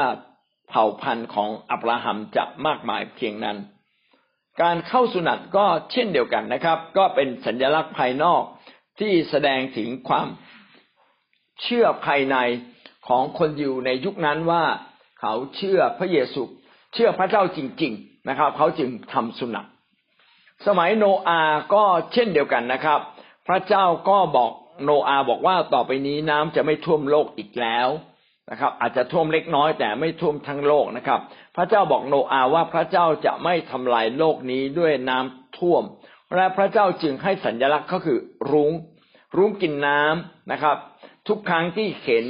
[0.69, 3.59] เผ่าพันธุ์ของอับราฮัมจะมากมายเพียงนั้น
[4.63, 8.43] การเข้าสุนัตก็เช่นเดียวกันนะครับ ก็เป็นสัญลักษณ์ภายนอก
[9.01, 10.27] ที่แสดงถึงความ
[11.63, 12.37] เชื่อภายใน
[13.09, 14.65] ของคนอยู่ในยุคนั้นว่า
[15.21, 16.43] เขาเชื่อพระเยซู
[16.95, 19.69] เชื่อพระเจ้าจริง ๆ นะครับ เขาจึงทำสุนัข
[20.67, 21.41] สมัยโนอา
[21.75, 23.01] ก็เช่นเดียวกันนะครับ
[23.49, 24.51] พระเจ้าก็บอก
[24.85, 27.89] โนอาบอกว่าต่อไปนี้น้ำจะไม่ท่วมโลกอีกแล้ว
[28.51, 31.21] นะครับ อาจจะท่วมเล็กน้อยแต่ไม่ท่วมทั้งโลกนะครับ
[31.57, 35.83] พระเจ้าบอกโนอาว่าพระเจ้าจะไม่ทำลายโลกนี้ด้วยน้ำท่วม
[36.35, 38.19] และพระเจ้าจึงให้สัญลักษณ์ก็คือ
[38.51, 38.73] รุ้ง
[39.37, 40.77] รุ้งกินน้ำนะครับ
[41.29, 42.25] ทุกครั้งที่เห็น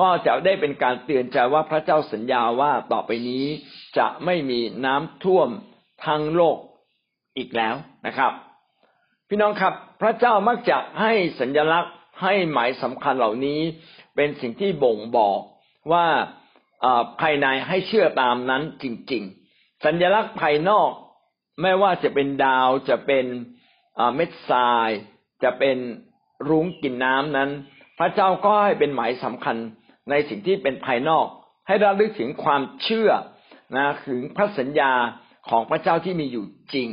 [0.00, 3.46] ก็จะได้เป็นการเตือนใจว่าพระเจ้าสัญญาว่าต่อไปนี้
[3.98, 5.48] จะไม่มีน้ำท่วม
[6.06, 6.58] ทั้งโลก
[7.36, 7.74] อีกแล้ว
[8.06, 8.32] นะครับ
[9.28, 13.60] พี่น้องครับ พระเจ้ามักจะให้สัญลักษณ์ให้หมายสำคัญเหล่านี้
[14.16, 15.40] เป็นสิ่งที่บ่งบอก
[15.92, 16.06] ว่า
[17.20, 19.22] ภายในให้เชื่อตามนั้นจริง
[19.54, 20.90] ๆ สัญลักษณ์ภายนอก
[21.62, 23.26] ไม่ว่าจะเป็นดาวจะเป็น
[24.14, 24.90] เม็ดทราย
[25.42, 25.76] จะเป็น
[26.48, 27.50] รุ้งกินน้ำนั้น
[27.98, 29.56] พระเจ้าก็ให้เป็นหมายสำคัญ
[30.10, 31.26] ในสิ่งที่เป็นภายนอก
[31.66, 33.10] ให้เราลึกถึงความเชื่อ
[33.76, 34.92] นะถึงพระสัญญา
[35.48, 36.88] ของพระเจ้าที่มีอยู่จริง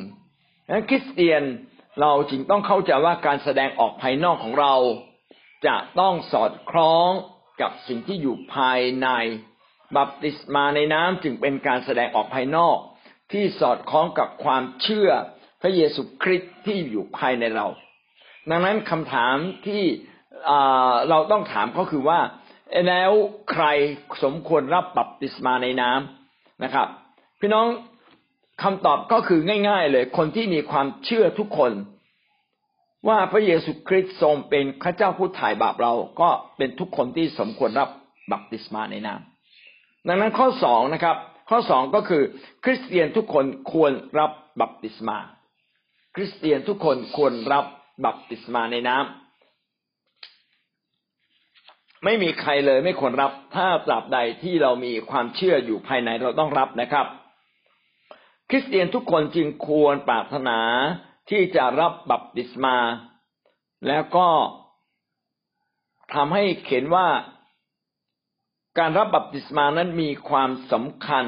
[0.70, 1.44] นั้นคริสเตียน
[2.02, 4.76] เราจึงต้องเข้าใจว่าการแสดงออกภายนอกของเรา
[5.68, 7.10] จะต้องสอดคล้อง
[7.62, 9.08] กับสิ่งที่อยู่ภายใน
[9.98, 12.78] บัพติศมาในน้ำจึงเป็นการแสดงออกภายนอก
[13.32, 15.10] ที่สอดคล้องกับความเชื่อ
[15.62, 17.68] พระเยซูคริสต์ที่อยู่ภายในเรา
[18.50, 19.36] ดังนั้นคำถาม
[19.68, 19.84] ที่
[21.10, 22.20] เราต้องถามก็คือว่า
[22.88, 23.12] แล้ว
[23.52, 23.66] ใคร
[24.24, 26.88] สมควรรับบัพติศมาในน้ำนะครับ
[27.40, 27.68] พี่น้อง
[28.64, 29.40] คำตอบก็คือ
[29.70, 31.72] ง่าย ๆ เลย คนที่มีความเชื่อทุกคน
[33.08, 37.90] ว่าพระเยซูคริสต์ทรงเป็นพระเจ้าผู้ถ่ายบาปเราก็เป็นทุกคนที่สมควรรับ
[38.32, 41.18] บัพติศมาในน้ำดังนั้นข้อสองนะครับ
[41.50, 42.24] ข้อสองก็คือ
[42.64, 45.18] คริสเตียนทุกคนควรรับบัพติศมา
[46.16, 47.66] คริสเตียนทุกคนควรรับ
[48.06, 49.06] บัพติศมาในน้ำ
[52.04, 57.06] ไม่มีใครเลยไม่ควรรับถ้าตราบใดที่เรามีความเชื่ออยู่ภายในเราต้องรับนะครับ
[58.50, 60.60] คริสเตียนทุกคนจึงควรปรารถนา
[61.30, 62.78] ที่จะรับบัพติศมา
[63.88, 64.28] แล้วก็
[66.14, 67.08] ทำให้เห็นว่า
[68.80, 71.26] การรับบัพติศมานั้นมีความสำคัญ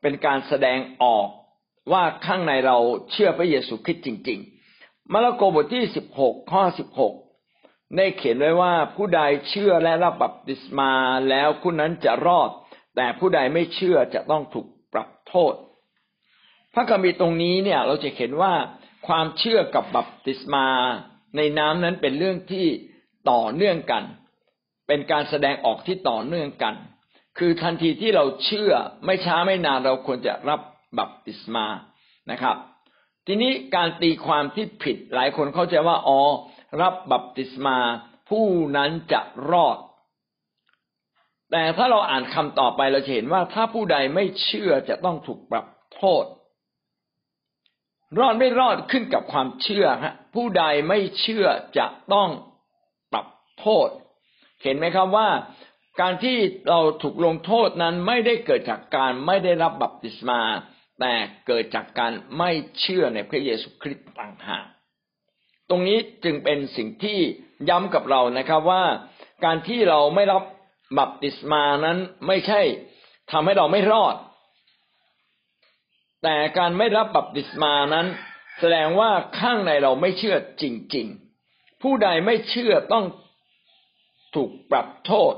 [0.00, 1.28] เป็นการแสดงออก
[1.92, 2.78] ว่าข้างในเรา
[3.10, 4.40] เชื่อพระเยซูคริสต์จริง
[4.76, 7.14] ๆ มาระโกบทที่สิบหกข้อสิบหก
[7.96, 10.92] ได้เขียนไว้ว่าผู้ใดเชื่อและรับบัพติศมา
[11.28, 12.50] แล้วผู้นั้นจะรอด
[12.96, 15.54] แต่ผู้ใดไม่เชื่อจะต้องถูกปรับโทษ
[16.78, 18.52] ระคัมภีร์ตรงนี้เนี่ย เราจะเห็นว่า
[19.06, 20.66] ความเชื่อกับบัพติศมา
[21.36, 22.66] ในน้ำนั้นเป็นเรื่องที่
[23.30, 24.04] ต่อเนื่องกัน
[24.88, 26.74] เป็นการแสดงออกที่ต่อเนื่องกัน
[27.38, 28.72] คือทันทีที่เราเชื่อ
[29.04, 30.60] ไม่ช้าไม่นานเราควรจะรับ
[30.98, 31.66] บัพติศมา
[32.30, 32.56] นะครับ
[33.26, 36.20] ทีนี้การตีความที่ผิดหลายคนเข้าใจว่าอ๋อ
[36.82, 37.78] รับบัพติศมา
[38.28, 39.78] ผู้นั้นจะรอด
[41.50, 46.24] แต่ถ้าเราอ่านคำต่อไปเราจะเห็นว่าถ้าผู้ใดไม่เชื่อจะต้องถูกปรับโทษ
[48.18, 51.46] รอดไม่รอดขึ้นกับความเชื่อฮะผู้ใดไม่เชื่อ
[51.78, 52.28] จะต้อง
[53.12, 53.26] ปรับ
[53.60, 53.88] โทษ
[54.62, 55.28] เห็นไหมครับว่า
[56.00, 56.36] การที่
[56.68, 60.40] เราถูกลงโทษนั้นไม่ได้เกิดจากการไม่ได้รับบัพติศมา
[61.00, 61.14] แต่
[61.46, 64.66] เกิดจากการไม่เชื่อในพระเยซูคริสต์ต่างหาก
[65.68, 67.18] ตรงนี้จึงเป็นสิ่งที่
[67.68, 68.84] ย้ำกับเรานะครับว่า
[69.44, 70.42] การที่เราไม่รับ
[70.98, 72.60] บัพติศมานั้นไม่ใช่
[73.32, 74.14] ทำให้เราไม่รอด
[76.22, 78.06] แต่การไม่รับบัพติศมานั้น
[78.60, 80.64] แสดงว่าข้างในเราไม่เชื่อจ
[80.96, 81.06] ริง
[81.44, 83.04] ๆ ผู้ใดไม่เชื่อต้อง
[84.34, 85.34] ถูกปรับโทษ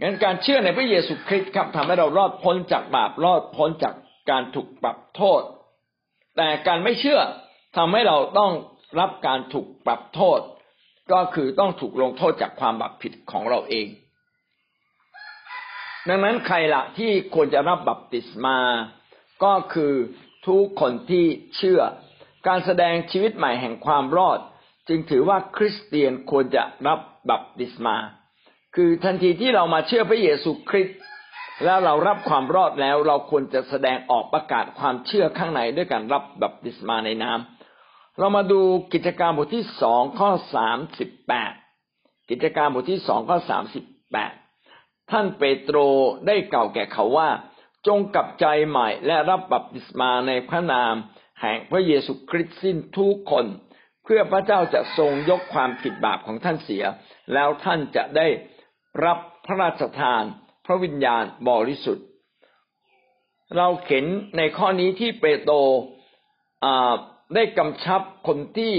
[0.00, 3.94] งั้นการเชื่อในพระเยซูคริสต์ครับทำให้เรารอดพ้นจากบาปรอดพ้นจาก
[4.30, 5.42] การถูกปรับโทษ
[6.36, 7.20] แต่การไม่เชื่อ
[7.76, 8.52] ทำให้เราต้อง
[9.00, 10.40] รับการถูกปรับโทษ
[11.12, 13.86] ก็คือต้องถูกลงโทษจากความบาปผิดของเราเอง
[16.08, 18.58] ดังนั้นใครละที่ควรจะรับบัพติศมา
[19.44, 19.94] ก็คือ
[20.46, 21.26] ทุกคนที่
[21.56, 21.80] เชื่อ
[22.46, 24.38] การแสดงชีวิตใหม่แห่งความรอด
[24.88, 26.98] จึงถือว่าคริสเตียนควรจะรับ
[27.30, 27.96] บัพติศมา
[28.74, 30.98] คือทันทีที่เรามาเชื่อพระเยซูคริสต์
[31.64, 38.60] แล้วเรารับความรอดแล้วเราควรจะแสดงออกประกาศความเชื่อข้างในด้วยการรับบัพติศมาในน้ำเรามาดู
[38.92, 41.52] กิจการบทที่สองข้อสามสิบแปด
[42.30, 44.32] กิจการบทที่สองข้อสามสิบแปด
[45.10, 45.78] ท่านเปโตร
[46.26, 47.28] ได้เก่าแก่เขาว่า
[47.86, 50.94] จงกลับใจใหม่และรับบัพติศมาในพระนาม
[51.40, 53.46] แห่งพระเยซูคริสต์สิ้นทุกคน
[54.04, 56.84] เพื่อพระเจ้าจะทรงยกความผิดบาปของท่านเสีย
[57.32, 58.26] แล้วท่านจะได้
[59.04, 60.22] รับพระราชทาน
[60.66, 62.06] พระวิญญาณบริสุทธิ์
[63.56, 65.56] เราเข็นในข้อนี้ที่เปโตร
[67.34, 68.74] ได้กำชับคนที่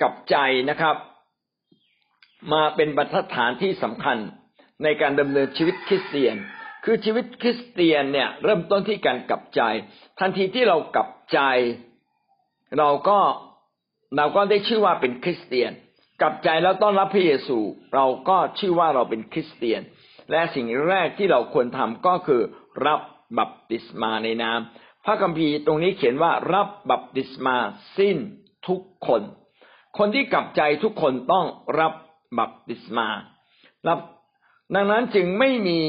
[0.00, 0.36] กลับใจ
[0.70, 0.96] นะครับ
[2.52, 4.18] มาเป็นบรรทัดฐานที่สำคัญ
[4.82, 6.36] ในการดำเนินชีวิตคริสเตียน
[6.84, 9.60] คือชีวิตคริสเตียนเนี่ยเริ่มต้นที่การกลับใจ
[10.18, 11.38] ทันทีที่เรากลับใจ
[12.78, 13.18] เราก็
[14.16, 15.72] เราก็ได้ชื่อว่าเป็นคริสเตียน
[16.20, 17.58] กลับใจแล้วต้อนรับพระเยซู
[17.94, 19.80] เราก็ชื่อว่าเราเป็นคริสเตียน
[20.30, 22.42] และสิ่งแรกที่เราควรทำก็คือ
[22.86, 23.00] รับ
[23.38, 27.56] บัพติศมาในน้ำพระคัมภีร์ตรงนี้เขียนว่า รับบัพติศมา
[27.98, 28.16] สิ้น
[28.68, 29.22] ทุกคน
[29.98, 31.46] คนที่กลับใจทุกคนต้อง
[31.80, 31.92] รับ
[32.38, 33.08] บัพติศมา
[33.88, 33.98] รับ
[34.74, 35.80] ดังนั้นจึงไม่มี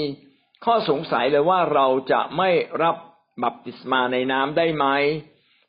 [0.66, 2.50] ข้อสงสัยเลยว่าเราจะไม่
[2.84, 2.96] รับ
[3.44, 4.86] บัพติศมาในน้ำได้ไหม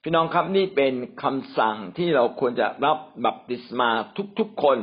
[0.02, 3.90] พี่น้องครับนี่เป็นคำสั่งที่เราควรจะรับบัพติศมา
[4.38, 4.78] ทุกๆคน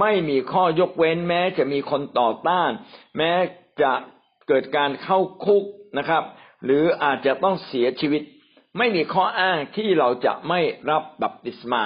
[0.00, 2.70] ไม่มีข้อยกเว้น แม้จะมีคนต่อต้าน
[3.16, 3.32] แม้
[3.82, 3.92] จะ
[4.48, 5.64] เกิดการเข้าคุก
[5.98, 6.22] นะครับ
[6.64, 8.22] หรืออาจจะต้องเสียชีวิต
[8.78, 11.84] ไม่มีข้ออ้างที่เราจะไม่รับบัพติศมา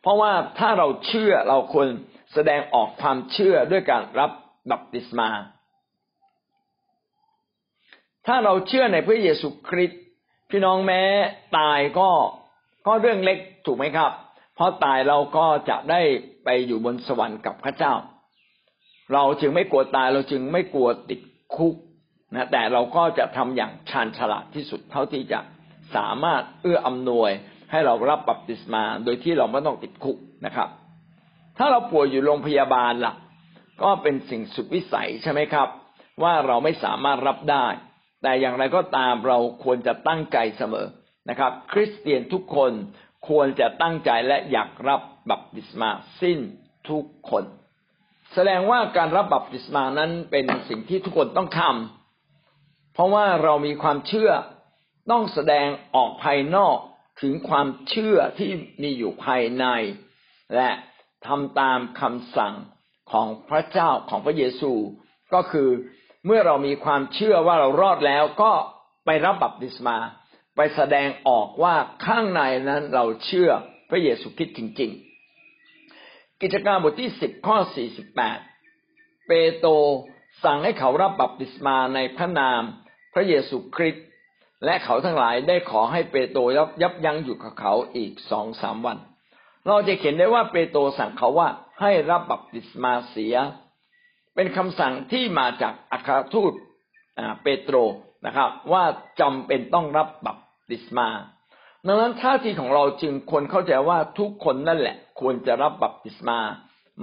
[0.00, 1.88] เพราะว่าถ้าเราเชื่อเราควร
[2.32, 4.30] แสดงออกความเชื่อด้วยการรับ
[4.70, 5.28] บัพติศมา
[8.26, 10.00] ถ้าเราเชื่อในพระเยซูคริสต์
[10.50, 11.02] พี่น้องแม้
[11.58, 12.10] ตายก็
[12.86, 14.10] ก็เรื่องเล็กถูกไหมครับ
[14.54, 16.00] เพราะตายเราก็จะได้
[16.44, 17.92] ไปอยู่บนสวรรค์กับพระเจ้า
[19.12, 21.20] เราจึงไม่กลัวตายเราจึงไม่กลัวติด
[21.56, 21.74] คุก
[22.34, 25.40] นะแต่เราก็จะทำอย่างชาญฉลาดที่สุดเท่าที่จะ
[25.96, 27.30] สามารถเอื้ออำนวย
[27.70, 30.68] ให้เรารับบัพติศมา โดยที่เราไม่ต้องติดคุกนะครับ
[31.58, 33.14] ถ้าเราป่วยอยู่โรงพยาบาลล่ะ
[33.82, 35.68] ก็เป็นสิ่งสุดวิสัยใช่ไหมครับ
[36.22, 37.66] ว่าเราไม่สามารถรับได้
[38.26, 40.86] แต่อย่างไรก็ตามเราควรจะตั้งใจเสมอ
[41.28, 42.72] นะครับ คริสเตียนทุกคน
[43.28, 46.38] ควรจะตั้งใจและอยากรับบัพติศมาสิ้น
[46.90, 47.44] ทุกคน
[48.34, 54.30] แสดงว่าการรับบัพติศมานั้นเป็นสิ่งที่ทุกคนต้องทำเพราะว่าเรามีความเชื่อ
[55.10, 56.76] ต้องแสดงออกภายนอก
[57.22, 58.50] ถึงความเชื่อที่
[58.82, 59.64] มีอยู่ภายใน
[60.54, 60.70] และ
[61.26, 62.54] ทำตามคำสั่ง
[63.12, 64.72] ของพระเจ้าของพระเยซู
[65.34, 65.68] ก็คือ
[66.26, 68.52] เมื่อเรามีความเชื่อว่าเรารอดแล้วก็
[69.04, 69.96] ไปรับบัพติศมา
[70.56, 71.74] ไปแสดงออกว่า
[72.06, 73.50] ข้างในนั้นเราเชื่อ
[73.90, 74.90] พระเยซูคริสต์จริง
[75.66, 78.38] ๆ กิจการบทที่สิบข้อสี่สิบแปด
[79.28, 79.72] เปโตร
[80.44, 82.62] สั่งให้เขารับบัพติศมาในพระนาม
[83.14, 84.06] พระเยซูคริสต์
[84.64, 88.98] และเขาทั้งหลายได้ขอให้เปโตรยับยับยั้งอยู่กับเขาอีกสองสามวัน
[89.66, 91.48] เราจะเขียนได้ว่าเปโตรสั่งเขาว่า
[91.80, 93.36] ให้รับบัพติศมาเสีย
[94.34, 96.52] เป็นคำสั่งที่มาจากอัครทูต
[97.42, 97.76] เปโตร
[98.26, 98.84] นะครับ ว่า
[99.20, 100.38] จำเป็นต้องรับบัพ
[100.70, 101.08] ติศมา
[101.86, 106.38] ดังนั้นท่าทีของเราจึงควรเข้าใจว่าทุกคนนั่นแหละ ควรจะรับบัพติศมา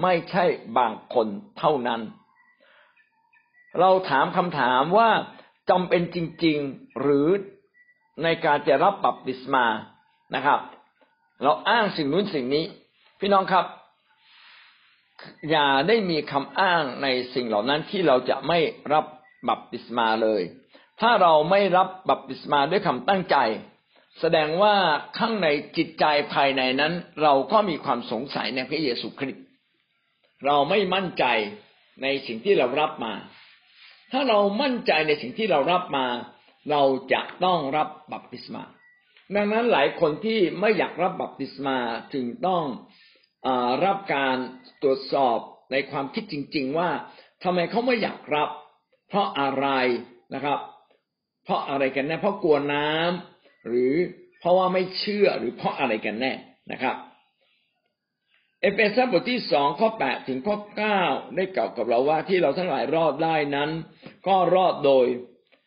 [0.02, 0.46] ไม่ใช่
[0.78, 1.28] บางคน
[1.60, 2.02] เท่านั้น
[3.80, 5.10] เราถามคำถามว่า
[5.70, 7.28] จำเป็นจริง ๆหรือ
[8.24, 9.66] ในการจะรับบัพติศมา
[10.36, 10.60] นะครับ
[11.44, 12.66] เราอ้างสิ่งนู้นสิ่งนี้
[13.20, 13.66] พี่น้องครับ
[15.50, 18.60] อย่าได้มีคำอ้างในสิ่งเหล่านั้นที่เราจะไม่
[18.94, 19.06] รับ
[19.50, 20.42] บัพติศมาเลย
[21.02, 23.38] ถ้าเราไม่รับบัพติศมาด้วยคำตั้งใจ
[24.20, 24.76] แสดงว่า
[25.18, 29.46] ข้างในจิตใจภายในนั้น เราก็มีความสงสัยในพระเยซูคริสต์
[30.46, 31.26] เราไม่มั่นใจ
[32.04, 33.14] ในสิ่งที่เรารับมา
[34.12, 36.06] ถ้าเรามั่นใจในสิ่งที่เรารับมา
[36.72, 38.64] เราจะต้องรับบัพติศมา
[39.36, 41.78] ดังนั้นหลายคนที่ไม่อยากรับบัพติศมา
[42.14, 42.64] จึงต้อง
[43.86, 44.38] รับการ
[44.82, 45.38] ตรวจสอบ
[45.72, 46.90] ในความคิดจริง ๆ ว่า
[47.44, 48.50] ทำไมเขาไม่อยากรับ
[49.10, 49.68] เพราะอะไร
[50.34, 50.60] นะครับ
[51.44, 53.94] เพราะอะไรกันแน่เพราะกลัวน้ำหรือ
[54.40, 56.34] เพราะว่าไม่เชื่อหรือเพราะอะไรกันแน่
[56.72, 56.96] นะครับ
[58.62, 61.02] เอเฟซัสบทที่สองข้อแปดถึงข้อเก้า
[61.36, 63.70] ได้กล่าวกับเราว่าที่เราทั้งหลายรอดได้นั้น
[64.28, 65.06] ก็รอดโดย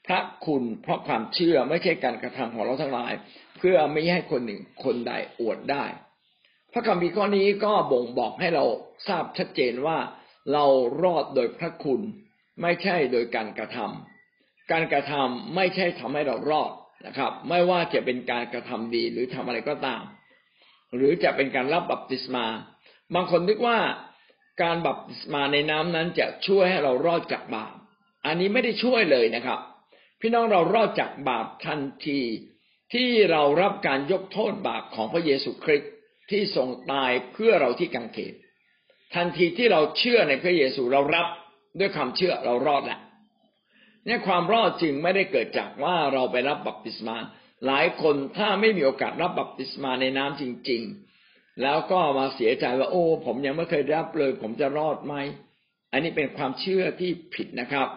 [0.07, 3.13] พระคุณเพราะความเชื่อไม่ใช่การกระทำของเราทั้งหลาย
[3.59, 5.85] เพื่อไม่ให้คนหนึ่งคนใดอวดได้
[6.77, 8.65] พระคำพีข้อนี้ก็บ่งบอกให้เรา
[9.09, 9.99] ทราบชัดเจนว่า
[10.53, 10.65] เรา
[11.03, 12.01] รอดโดยพระคุณ
[12.63, 16.73] ไม่ใช่โดยการกระทำการกระทำไม่ใช่ทำให้เรารอด
[17.07, 20.03] นะครับ ไม่ว่าจะเป็นการกระทำดีหรือทำอะไรก็ตาม
[20.95, 22.47] หรือจะเป็นการรับบัพติศมา
[23.15, 23.79] บางคนนึกว่า
[24.63, 27.75] การบัพติศมาในน้ำนั้นจะช่วยให้เรารอดจากบาป
[28.27, 29.61] อันนี้ไม่ได้ช่วยเลยนะครับ
[30.21, 32.21] พี่น้องเรารอดจากบาปทันที
[32.93, 35.94] ที่เรารับการยกโทษบาปของพระเยซูคริสต์
[36.31, 38.35] ที่ทรงตายเพื่อเราที่กังเขน
[39.15, 41.27] ทันทีที่เราเชื่อในพระเยซูเรารับ
[41.81, 43.01] ด้วยความเชื่อเรารอดแหละ
[44.05, 47.17] เนี่ยความรอดจึงไม่ได้เกิดจากว่าเราไปรับบัพติศมา
[47.67, 50.83] หลายคนถ้าไม่มีโอกาสรับบัพติศมาในน้ำจริง
[51.23, 55.15] ๆ แล้วก็มาเสียใจว่าโอ้ ผมยังไม่เคยรับเลย ผมจะรอดไหม
[55.93, 57.89] อันนี้เป็นความเชื่อที่ผิดนะครับ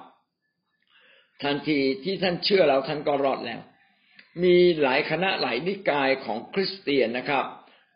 [1.44, 3.60] ทันทีที่ท่านเชื่อแล้วท่านก็รอดแล้ว
[4.44, 7.46] มีหลายคณะหลายนิกายของคริสเตียนนะครับ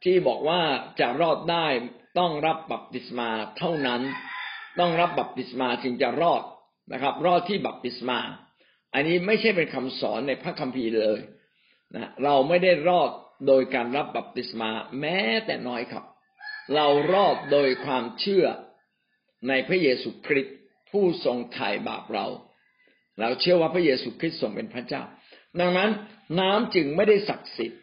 [0.04, 0.62] ที่บอกว่า
[1.00, 1.68] จะรอดได้
[2.20, 4.02] ต้องรับบัพติศมาเท่านั้น
[4.80, 6.44] ต้องรับบัพติศมาจึงจะรอด
[6.94, 8.20] นะครับ รอดที่บัพติศมา
[8.94, 11.20] อันนี้ไม่ใช่เป็นคำสอนในพระคัมภีร์เลย
[11.96, 13.10] นะเราไม่ได้รอด
[13.48, 16.06] โดยการรับบัพติศมาแม้แต่น้อยครับ
[16.76, 18.46] เรารอดโดยความเชื่อ
[19.48, 20.56] ในพระเยซูคริสต์
[20.92, 22.28] ผู้ทรงไถ่บาปเรา
[23.20, 25.04] เราเชื่อว่าพระเยซูคริสต์ทรงเป็นพระเจ้า
[25.60, 25.90] ดังนั้น
[26.40, 27.81] น้ำจึงไม่ได้ศักดิ์สิทธิ์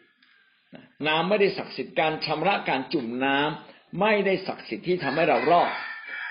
[1.07, 5.71] น้ำไม่ได้ศักดิ์สิทธิ์การชำระการจุ่มน้ำไม่ได้ศักดิ์สิทธิ์ที่ทำให้เรารอด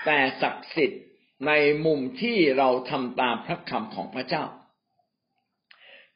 [0.05, 1.01] แต่ศักดิ์สิทธิ์
[1.47, 1.51] ใน
[1.85, 4.43] มุมที่เราทำตามพระคำของพระเจ้า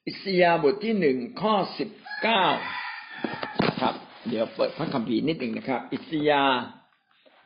[0.08, 1.90] อิสยาบทที่หนึ่งข้อสิบ
[2.22, 2.46] เก้า
[3.82, 3.96] ครับ
[4.28, 6.44] เดี๋ยวเปิดพระคัมภีร์นิดหนึ่งนะครับ อิสยา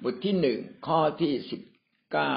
[0.03, 1.61] บทที่หนึ่งข้อที่สิบ
[2.11, 2.33] เก้า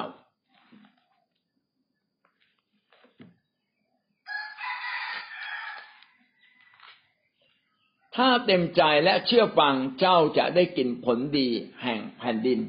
[8.17, 11.49] ถ้าเต็มใจและเชื่อฟังเจ้าจะได้กินผลดี
[11.83, 12.61] แห่งแผ่นดิน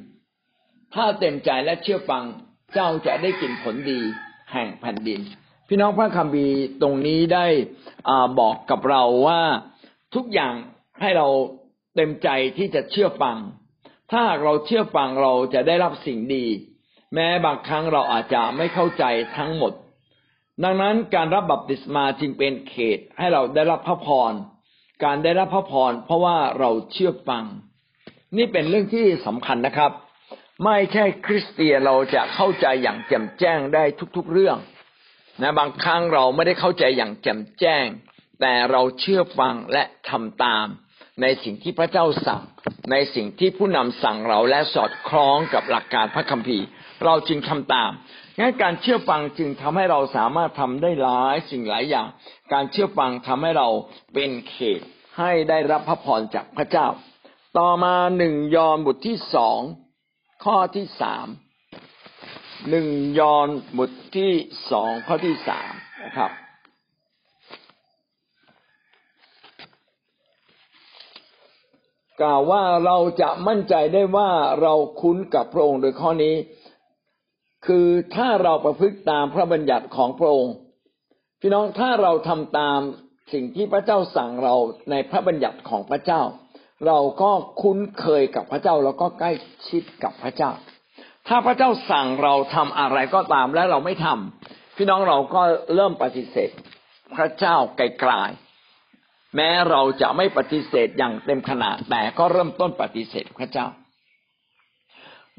[0.94, 2.24] ถ้าเต็มใจและเชื่อฟัง
[2.74, 4.00] เจ้าจะได้กินผลดี
[4.52, 5.20] แห่งแผ่นดิน
[5.68, 7.46] พี่น้องพระคัมภีร์ตรงนี้ได้
[8.40, 9.42] บอกกับเราว่า
[10.16, 10.54] ทุกอย่าง
[11.02, 11.28] ให้เรา
[11.96, 13.38] เต็มใจที่จะเชื่อฟัง
[14.12, 16.46] ถ้าเราเชื่อฟังเราจะได้รับสิ่งดี
[17.14, 19.04] แม้บางครั้งเราอาจจะไม่เข้าใจ
[19.38, 19.74] ทั้งหมด
[20.64, 24.34] ดังนั้นการรับบัพติศมาจึงเป็นเขตให้เราได้รับพระพร
[25.04, 27.44] การได้รับพระพรเพราะว่าเราเชื่อฟัง
[28.38, 29.92] นี่เป็นเรื่องที่สำคัญนะครับ
[30.66, 33.84] ไม่ใช่คริสเตียนเราจะเข้าใจอย่างแจ่มแจ้งได้
[34.16, 34.58] ทุกๆเรื่อง
[35.42, 37.86] นะบางครั้งเราไม่ได้เข้าใจอย่างแจ่มแจ้ง
[38.42, 40.66] แต่เราเชื่อฟังและทำตาม
[41.22, 42.42] ในสิ่งที่พระเจ้าสั่ง
[42.92, 46.66] ในสิ่งที่ผู้นำสั่งเราและสอดคล้องกับหลักการพระคัมภีร์
[47.06, 47.92] เราจึงทำตาม
[48.40, 52.08] งั้นการเชื่อฟังจึงทำให้เราสามารถทำได้หลายสิ่งหลายอย่าง
[52.54, 53.68] การเชื่อฟังทำให้เรา
[54.14, 54.82] เป็นเขต
[55.18, 56.88] ให้ได้รับพระพรจากพระเจ้า
[57.58, 59.60] ต่อมาหนึ่งยอห์นบทที่สอง
[60.46, 61.28] ข้อที่สาม
[62.70, 62.88] หนึ่ง
[63.20, 63.48] ยอห์น
[63.78, 64.32] บทที่
[64.72, 65.72] สองข้อที่สาม
[66.04, 66.32] นะครับ
[72.22, 74.30] กล่าวว่าเราจะมั่นใจได้ว่า
[74.62, 76.36] เราคุ้นกับพระองค์โดยข้อนี้
[77.66, 80.56] คือถ้าเราประพฤติตามพระบัญญัติของพระองค์
[81.40, 82.80] พี่น้องถ้าเราทำตาม
[83.34, 84.56] สิ่งที่พระเจ้าสั่งเรา
[84.92, 86.22] ในพระบัญญัติของพระเจ้า
[86.88, 89.32] เราก็คุ้นเคยกับพระเจ้าแล้วก็ใกล้
[89.70, 90.52] ชิดกับพระเจ้า
[91.28, 95.42] ถ้าพระเจ้าสั่งเราทำอะไรก็ตามและเราไม่ทำพี่น้องเราก็
[95.76, 96.50] เริ่มปฏิเสธ
[97.16, 103.68] พระเจ้าไกลๆแม้เราจะไม่ปฏิเสธอย่างเต็มขนาดแต่ก็เริ่มต้นปฏิเสธพระเจ้า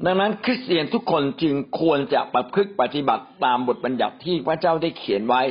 [0.05, 5.41] ดังนั้นคริสเตียนทุกคนจึงควรจะประพฤติปฏิบัติตามบทบัญญัติที่พระเจ้าได้เขียนไว้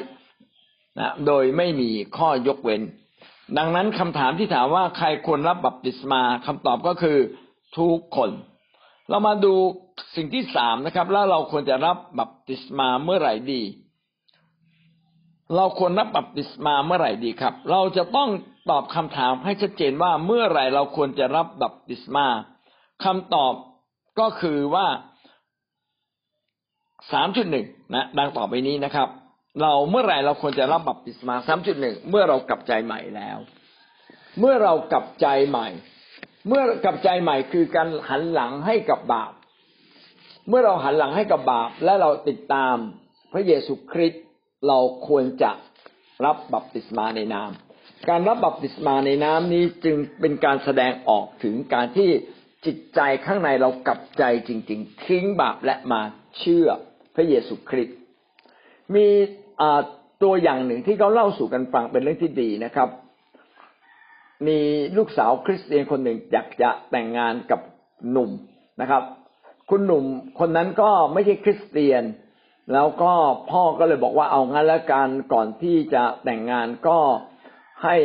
[0.99, 2.83] นะโดยไม่มีข้อยกเว้น
[3.59, 7.19] ดังนั้นคำถามที่ถามว่าใครควรรับบัพติศมาคำตอบก็คือ
[7.79, 8.31] ทุกคน
[9.09, 9.55] เรามาดู
[10.17, 13.63] สิ่งที่สามนะครับ แล้วเราควรจะรับบัพติศมาเมื่อไหร่ดี
[15.57, 18.31] เราควรรับบัพติศมาเมื่อไหร่ดีครับ เราจะต้อง
[18.71, 22.27] ตอบคำถามให้ชัดเจนว่าเมื่อไหร่เราควรจะรับบัพติศมา
[23.05, 23.53] คำตอบ
[24.21, 24.87] ก็คือว่า
[27.13, 29.09] สามจุดหนึ่งนะ ดังต่อไปนี้นะครับ
[29.61, 33.39] เราเมื่อไหร่เราควรจะรับบัพติศมาสามจุดหนึ่งเมื่อเรากลับใจใหม่แล้ว
[34.41, 35.69] เมื่อเรากลับใจใหม่
[36.49, 39.33] เมื่อกลับใจใหม่คือการหันหลังให้กับบาป
[40.49, 42.77] เมื่อเราหันหลังให้กับบาป และเราติดตาม
[43.33, 44.25] พระเยซูคริสต์
[44.69, 44.79] เรา
[45.09, 45.51] ควรจะ
[46.25, 47.51] รับบัพติศมาในนาม
[48.09, 52.11] การรับบัพติศมาในน้ำนี้จึงเป็นการแสดงออกถึงการที่
[52.67, 56.01] จิตใจข้างในเรากลับใจจริง ๆ ทิ้งบาปและมา
[56.39, 56.67] เชื่อ
[57.15, 57.97] พระเยซูคริสต์
[58.95, 59.09] มี
[60.23, 62.89] ตัวอย่างหนึ่งที่เขาเล่าสู่กันฟังเป็นเรื่องที่ดีนะครับ
[64.47, 64.59] มี
[64.97, 67.61] ลูกสาวคริสเตียนคนหนึ่งอยากจะแต่งงานกับ
[68.11, 68.31] หนุ่ม
[68.81, 69.03] นะครับ
[69.71, 70.05] คุณหนุ่ม
[70.41, 72.03] คนนั้นก็ไม่ใช่คริสเตียน
[72.73, 73.13] แล้วก็
[73.51, 76.99] พ่อก็เลยบอกว่าเอางั้นแล้วกันก่อนที่จะแต่งงานก็
[77.85, 77.97] ให้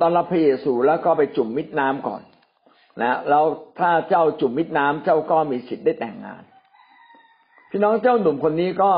[0.00, 2.22] ต้อนรับพระเยซูแล้วก็ไปจุ่มมิดน้ำก่อน
[3.02, 3.44] นะแล้ว
[3.78, 6.42] ถ้าเจ้าจุ่มมิดน้ำเจ้าก็มีสิทธิ์ได้แต่งงาน
[7.70, 8.90] พี่น้องเจ้าหนุ่มคนนี้ก็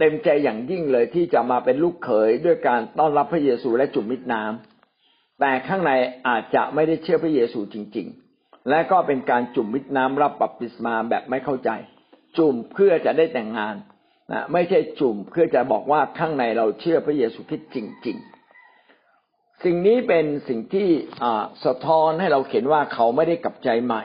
[0.00, 5.92] เต็มใจอย่างยิ่งเลยที่จะมาเป็นลูกเขยด้วยการต้อนรับพระเยซูและจุ่มมิดน้ำแต่ข้างใน
[6.28, 8.06] อาจจะไม่ได้เชื่อพระเยซูจริง
[8.38, 11.70] ๆ และก็เป็นการจุ่มมิดน้ำรับบัพติศมาแบบไม่เข้าใจ
[12.38, 13.74] จุ่มเพื่อจะได้แต่งงาน
[14.32, 18.16] นะไม่ใช่จุ่มเพื่อจะบอกว่าข้างในเราเชื่อพระเยซูคริสต์จริง
[18.90, 20.88] ๆ สิ่งนี้เป็นสิ่งที่
[21.64, 24.04] สะท้อนให้เราเห็นว่าเขาไม่ได้กลับใจใหม่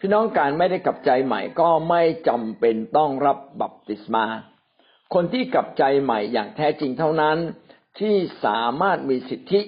[0.00, 4.26] พี่น้องการไม่ได้กลับใจใหม่ก็ไม่จำเป็นต้องรับบัพติศมา
[5.14, 7.36] คนที่กลับใจใหม่อย่างแท้จริงเท่านั้น
[8.00, 9.60] ที่สามารถมีสิทธิ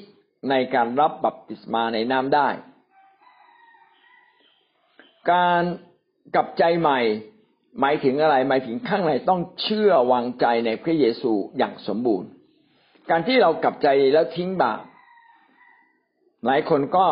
[0.51, 2.49] ในการรับบัพติศมาในน้ำได้
[5.33, 5.63] การ
[6.35, 7.01] กลับใจใหม่
[7.81, 12.29] หมายถึงอะไรหมายถึงข้างในต้องเชื่อวางใจในพระเยซูอย่างสมบูรณ์
[13.11, 14.81] การที่เรากลับใจแล้วทิ้งบาป
[16.47, 17.07] หลายคนก็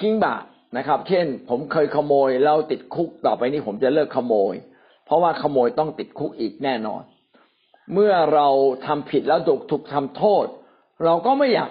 [0.00, 0.44] ทิ้งบาป
[0.76, 4.54] นะครับ เช่น ผมเคยขโมยแล้วติดคุกต่อไปนี้ผมจะเลิกขโมย
[5.06, 7.02] เพราะว่าขโมยต้องติดคุกอีกแน่นอน
[7.92, 8.48] เมื่อเรา
[8.86, 10.46] ทำผิดแล้วถูกถูกทำโทษ
[11.04, 11.70] เราก็ไม่อยาก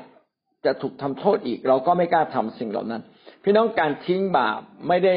[0.65, 3.01] จะถูกทำโทษอีก เราก็ไม่กล้าทำสิ่งเหล่านั้น
[3.43, 5.15] พี่น้องการทิ้งบาปไม่ได้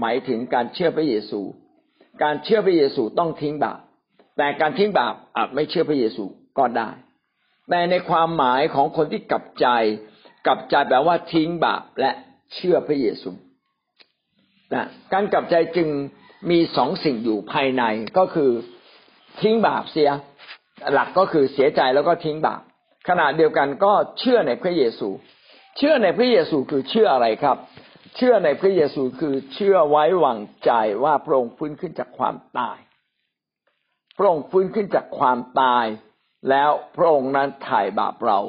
[0.00, 1.40] หมายถึงการเชื่อพระเยซู
[2.22, 3.78] การเชื่อพระเยซูต้องทิ้งบาป
[4.38, 6.24] แต่การทิ้งบาปอาจไม่เชื่อพระเยซู
[6.58, 6.90] ก็ได้
[7.70, 9.66] แต่ในความหมายของคนที่กลับใจ
[10.46, 12.10] กลับใจแปลว่าทิ้งบาปและ
[12.54, 13.30] เชื่อพระเยซู
[14.74, 15.88] นะการกลับใจจึง
[16.50, 17.84] มีสองสิ่งอยู่ภายใน
[18.18, 18.50] ก็คือ
[19.40, 20.10] ทิ้งบาปเสีย
[20.92, 22.62] หลักก็คือเสียใจแล้วก็ทิ้งบาป
[23.08, 25.08] ขณะเดียวกันก็เชื่อในพระเยซู
[25.78, 27.56] เชื่อในพระเยซูคือเชื่ออะไรครับ
[28.16, 30.70] เชื่อในพระเยซูคือเชื่อไว้วางใจ
[31.04, 32.78] ว่าพระองค์ฟื้นขึ้นจากความตาย
[34.18, 35.86] พระองค์ฟื้นขึ้นจากความตาย
[36.50, 38.40] แล้วพระองค์นั้นถ่ายบาปเรา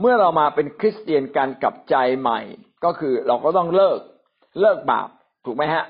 [0.00, 2.40] เมื่อเรามาเป็นคริสเตียนการกลับใจใหม่
[2.84, 3.98] ก็คือเราก็ต้องเลิก
[4.60, 5.08] เลิกบาป
[5.44, 5.84] ถูกไหมฮะ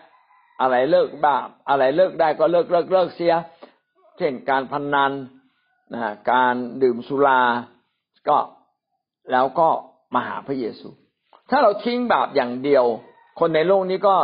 [0.61, 3.35] อะไรเลิกบาปอะไรเลิกได้ก็เลิกเลิกเลิกเสีย
[4.19, 5.13] เช่นการพนนัน
[5.93, 6.01] นะ
[6.33, 7.43] การดื่มสุรา
[8.29, 8.39] ก็
[9.33, 9.69] แล้วก็
[10.15, 10.89] มาหาพระเยซู
[11.51, 12.85] ถ้าเราทิ้งบาปอย่างเดียว
[13.41, 14.17] คนในโลกนี้ก็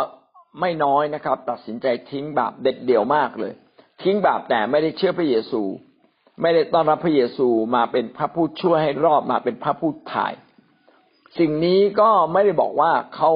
[0.61, 3.53] ไม่น้อยนะครับ ตัดสินใจทิ้งบาปเด็ดเดี่ยวมากเลย
[4.03, 5.62] ทิ้งบาปแต่ไม่ได้เชื่อพระเยซู
[6.43, 10.32] ไม่ได้ต้อนรับพระเยซูมาเป็นพระผู้ช่วยให้รอดมาเป็นพระผู้ถ่าย
[11.39, 13.30] สิ่งนี้ก็ไม่ได้บอกว่าเขา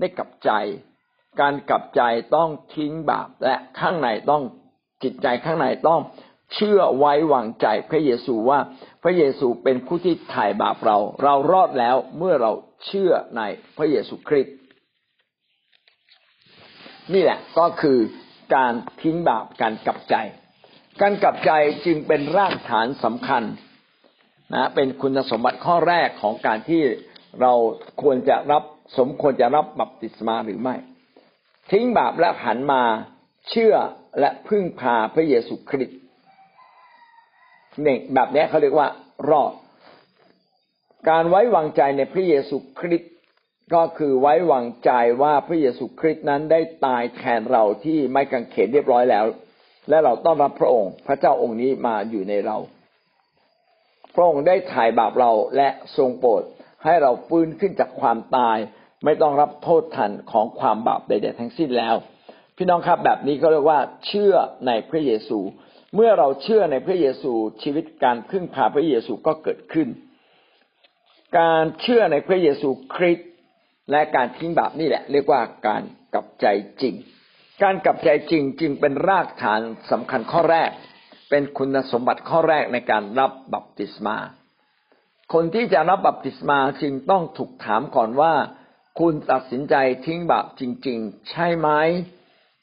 [0.00, 0.50] ได้กลับใจ
[1.40, 2.02] การกลับใจ
[2.36, 4.42] ต้องทิ้งบาปและข้างในต้อง
[5.02, 6.00] จิตใจข้างในต้อง
[6.54, 8.58] เชื่อไว้วางใจพระเยซูว่า
[9.02, 12.52] พระเยซูเป็นผู้ที่ถ่ายบาปเรา เรารอดแล้วเมื่อเรา
[12.86, 13.42] เชื่อใน
[13.76, 14.54] พระเยซูคริสต์
[17.12, 17.98] นี่แหละก็คือ
[18.54, 18.72] การ
[19.02, 20.14] ทิ้งบาปการกลับใจ
[21.00, 21.50] การกลับใจ
[21.86, 23.42] จึงเป็นรากฐานสำคัญ
[24.54, 26.82] นะเป็นคุณสมบัติข้อแรกของการที่
[27.40, 27.52] เรา
[28.02, 28.62] ควรจะรับ
[28.98, 30.74] สมควรจะรับบัพติศมาหรือไม่
[31.70, 32.82] ทิ้งบาปและหันมา
[33.48, 33.74] เชื่อ
[34.20, 35.98] และพึ่งพาพระเยซูคริสต์
[37.82, 38.88] เนี่ยแบบนี้เขาเรียกว่า
[39.30, 39.52] รอด
[41.08, 43.12] การไว้วางใจในพระเยซูคริสต์
[43.74, 44.90] ก็คือไว้วางใจ
[45.22, 49.24] ว่าพระเยซูคริสต์นั้นได้ตายแทนเราที่ไม่กังเขนเรียบร้อยแล้ว
[49.88, 52.56] และเราต้อนรับพระองค์ พระเจ้าองค์นี้มาอยู่ในเรา
[54.14, 56.42] พระองค์ได้ถ่ายบาปเราและทรงโปรด
[56.84, 58.56] ให้เราฟื้นขึ้นจากความตาย
[59.04, 61.94] ไม่ต้องรับโทษทันของความบาปใดๆทั้งสิ้นแล้ว
[62.62, 64.34] พี่น้องครับแบบนี้ก็เรียกว่าเชื่อ
[64.66, 65.38] ในพระเยซู
[65.94, 67.32] เมื่อเราเชื่อในพระเยซู
[67.62, 69.88] ชีวิตการพึ่งพาพระเยซูก็เกิดขึ้น
[71.38, 73.28] การเชื่อในพระเยซูคริสต์
[73.90, 75.82] และการทิ้งบาปนี่แหละ เรียกว่าการ
[76.14, 76.46] กลับใจ
[76.82, 76.94] จริง
[77.62, 80.70] การกลับใจจริงจึงเป็นรากฐานสำคัญข้อแรก
[81.30, 84.16] เป็นคุณสมบัติข้อแรกในการรับบัพติศมา
[85.32, 88.34] คนที่จะรับบัพติศมาจึงต้องถูกถามก่อนว่า
[89.00, 89.74] คุณตัดสินใจ
[90.06, 91.70] ทิ้งบาปจริง ๆ ใช่ไหม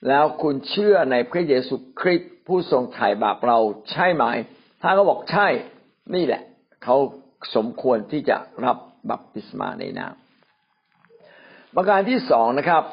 [0.07, 3.59] แล้วคุณเชื่อในพระเยซูคริสต์ผู้ทรงไถ่บาปเรา
[3.91, 4.23] ใช่ไหม
[4.81, 5.47] ถ้าเขาบอกใช่
[6.15, 6.41] นี่แหละ
[6.83, 6.95] เขา
[7.55, 8.77] สมควรที่จะรับ
[9.09, 10.13] บัพติศมาในนาม
[11.75, 12.83] ประการที่สองนะครับ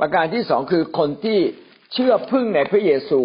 [0.00, 1.38] ประการที่สองคือคนที่
[1.92, 3.20] เชื่อพึ่งในพระเยซู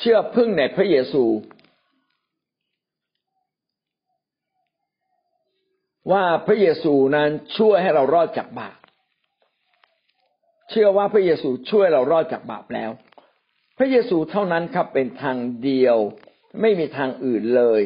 [0.00, 1.24] เชื่อพึ่งในพระเยซู
[6.12, 8.81] ว่าพระเยซูนั้นช่วยให้เรารอดจากบาป
[10.72, 12.90] เชื่อว่าพระเยซูช่วยเรารอดจากบาปแล้ว
[13.78, 15.96] พระเยซูเท่านั้นครับเป็นทางเดียว
[16.60, 17.82] ไม่มีทางอื่นเลย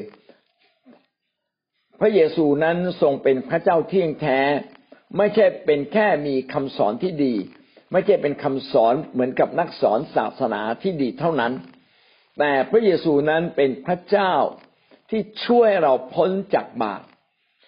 [2.00, 4.40] พระเยซูนั้นทรงเป็นพระเจ้าเที่ยงแท้
[5.16, 7.34] ไม่ใช่เป็นแค่มีคำสอนที่ดี
[7.92, 11.52] ไม่ใช่เป็นคำสอนเหมือนกับนักสอนศาสนาที่ดีเท่านั้น
[12.38, 14.34] แต่พระเยซูนั้นเป็นพระเจ้า
[15.10, 17.02] ที่ช่วยเราพ้นจากบาป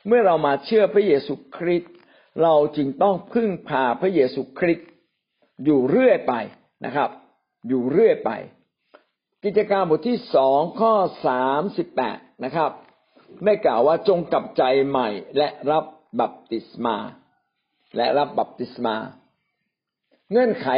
[0.07, 1.93] เมื่อเรามาเชื่อพระเยซูคริสต์
[2.43, 4.89] เราจึงต้องพึ่งพาพระเยซูคริสต์
[5.65, 6.35] อยู่เรื่อยไป
[6.85, 7.11] นะครับ
[7.69, 8.31] อยู่เรื่อยไป
[9.45, 10.95] กิจการบทที่สองข้อ
[11.27, 12.71] สามสิบแปดนะครับ
[13.45, 15.85] ได้กล่าวว่าจงกลับใจใหม่และรับ
[16.21, 16.97] บัพติศมา
[17.97, 18.97] และรับบัพติศมา
[20.31, 20.69] เงื่อนไข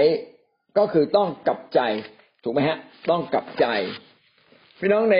[0.78, 1.81] ก็คือต้องกลับใจ
[2.43, 2.78] ถูกไหมฮะ
[3.11, 3.66] ต้องกลับใจ
[4.78, 5.16] พี่น้องใน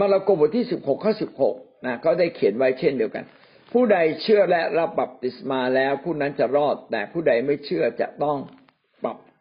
[0.00, 1.54] มาระโกบทที่สิบหกข้อสิบหก
[1.86, 3.24] นะก็ได้เขียนไว้เช่นเดียวกัน
[3.72, 8.38] ผู้ใดเชื่อและรับบัพติศมาแล้วผู้นั้นจะรอด แต่ผู้ใดไม่เชื่อจะต้อง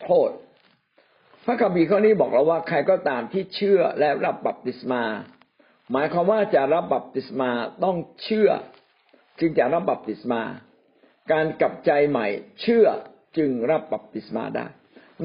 [0.06, 0.30] โทษ
[1.46, 5.04] พระคัมภีร์ข้อนี้บอกเราว่าใครก็ตามที่เชื่อและรับบัพติศมา
[5.92, 7.50] หมายความว่าจะรับบัพติศมา
[7.84, 8.50] ต้องเชื่อ
[9.40, 10.42] จึงจะรับบัพติศมา
[11.32, 12.28] การกลับใจใหม่
[12.62, 12.86] เชื่อ
[13.38, 14.68] จึงรับบัพติศมาได้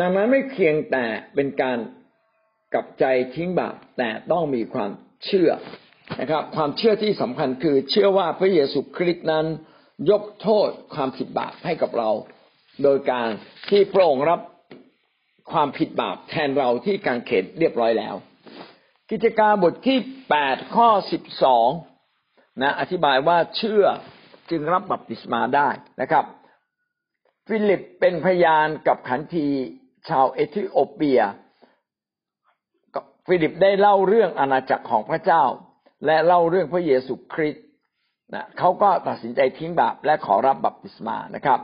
[0.01, 1.05] ดังนั้นไม่เพียงแต่
[1.35, 1.79] เป็นการ
[2.75, 3.05] กลับใจ
[3.35, 4.91] ทิ้งบาปแต่ต้องมีความ
[5.27, 5.51] เชื่อ
[6.21, 9.47] นะครับ ความเชื่อที่สำคัญคือเชื่อว่าพระเยซูคริสต์นั้น
[10.11, 12.11] ยกโทษความผิดบาปให้กับเรา
[12.83, 13.29] โดยการ
[13.69, 14.41] ที่พระองค์รับ
[15.53, 18.15] ความผิดบาปแทนเราที่การเขตเรียบร้อยแล้ว
[19.11, 21.69] กิจการบทที่แปดข้อสิบสอง
[22.63, 23.85] นะอธิบายว่าเชื่อ
[24.51, 25.69] จึงรับบัพติศมาได้
[26.01, 26.25] นะครับ
[27.49, 29.49] ฟิลิปเป็นพยานกับขันที
[30.09, 31.21] ชาวเอธิโอเปีย
[33.27, 35.45] ฟิลิปได้เล่าเรื่องอาณาจักรของพระเจ้า
[36.07, 37.65] และเล่าเรื่องพระเยซูคริสต์
[38.35, 41.61] นะเขาก็ตัดสินใจทิ้งบาปและขอรับบัพติศมานะครับ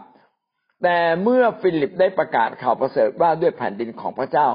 [0.82, 4.48] แต่เมื่อฟิลิปได้ประกาศข่าวประเสริฐว่าด้วยแผ่นดินของพระเจ้า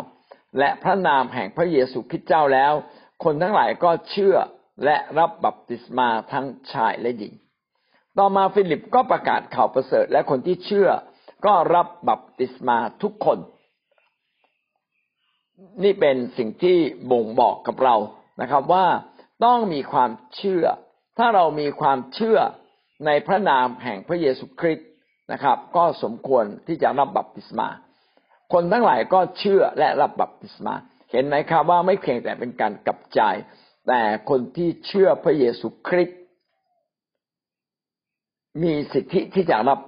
[0.59, 2.73] และพระนามแห่งพระเยซูคริสต์เจ้าแล้ว
[3.23, 4.36] คนทั้งหลายก็เชื่อ
[4.86, 7.34] และรับบัพติศมาทั้งชายและหญิง
[8.17, 10.89] ต่อมาฟิลิปก็ประกาศข่าวประเสริฐและคนที่เชื่อ
[11.45, 13.39] ก็รับบัพติศมาทุกคน
[15.84, 16.78] นี่เป็นสิ่งที่
[17.11, 17.95] บ่งบอกกับเรา
[18.41, 18.86] นะครับว่า
[19.45, 20.63] ต้องมีความเชื่อ
[21.17, 22.39] ถ้าเรามีความเชื่อ
[23.05, 24.88] ในพระนามแห่งพระเยซูคริสต์
[25.32, 27.67] นะครับ ก็สมควรที่จะรับบัพติศมา
[28.53, 30.73] คนทั้งหลายก็เชื่อและรับบัพติศมา
[31.11, 33.21] เห็นไหมครับว่าไม่เพียงแต่เป็นการกลับใจ
[33.88, 36.19] แต่คนที่เชื่อพระเยซูคริสต์
[38.63, 39.80] มีสิทธิที่จะรับ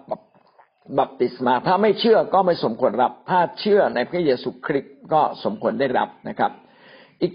[0.99, 6.51] บัพติศมา ถ้าไม่เชื่อก็ไม่สมควรรับ ถ้าเชื่อในพระเยซูคริสต์ก็สมควรได้รับนะครับ
[7.21, 7.33] อีก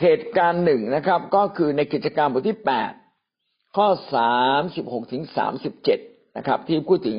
[0.00, 2.92] เหตุการณ์หนึ่งนะครับ ก็คือในกิจการบทที่แปด
[3.76, 5.98] ข้อสามสิบหกถึงสามสิบเจ็ด
[6.38, 7.18] นะครับ ที่พูดถึง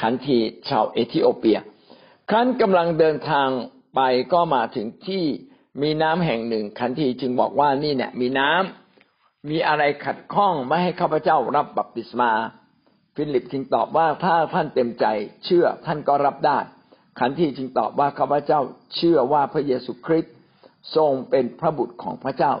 [0.00, 1.58] ขันทีชาวเอธิโอเปีย
[2.30, 3.48] ครั้นกำลังเดินทาง
[3.94, 4.00] ไป
[4.32, 5.24] ก็มาถึงที่
[5.82, 12.30] มีน้ำแห่งหนึ่ง ขันทีจึงบอกว่านี่เนี่ย มีน้ำมีอะไรขัดข้องไม่ให้ข้าพเจ้ารับบัพติศมา
[13.14, 15.06] ฟิลิปจึงตอบว่าถ้าท่านเต็มใจ
[15.44, 16.58] เชื่อท่านก็รับได้
[17.20, 18.60] ขันทีจึงตอบว่าข้าพเจ้า
[18.96, 20.34] เชื่อว่าพระเยซูคริสต์
[20.96, 22.52] ทรงเป็นพระบุตรของพระเจ้า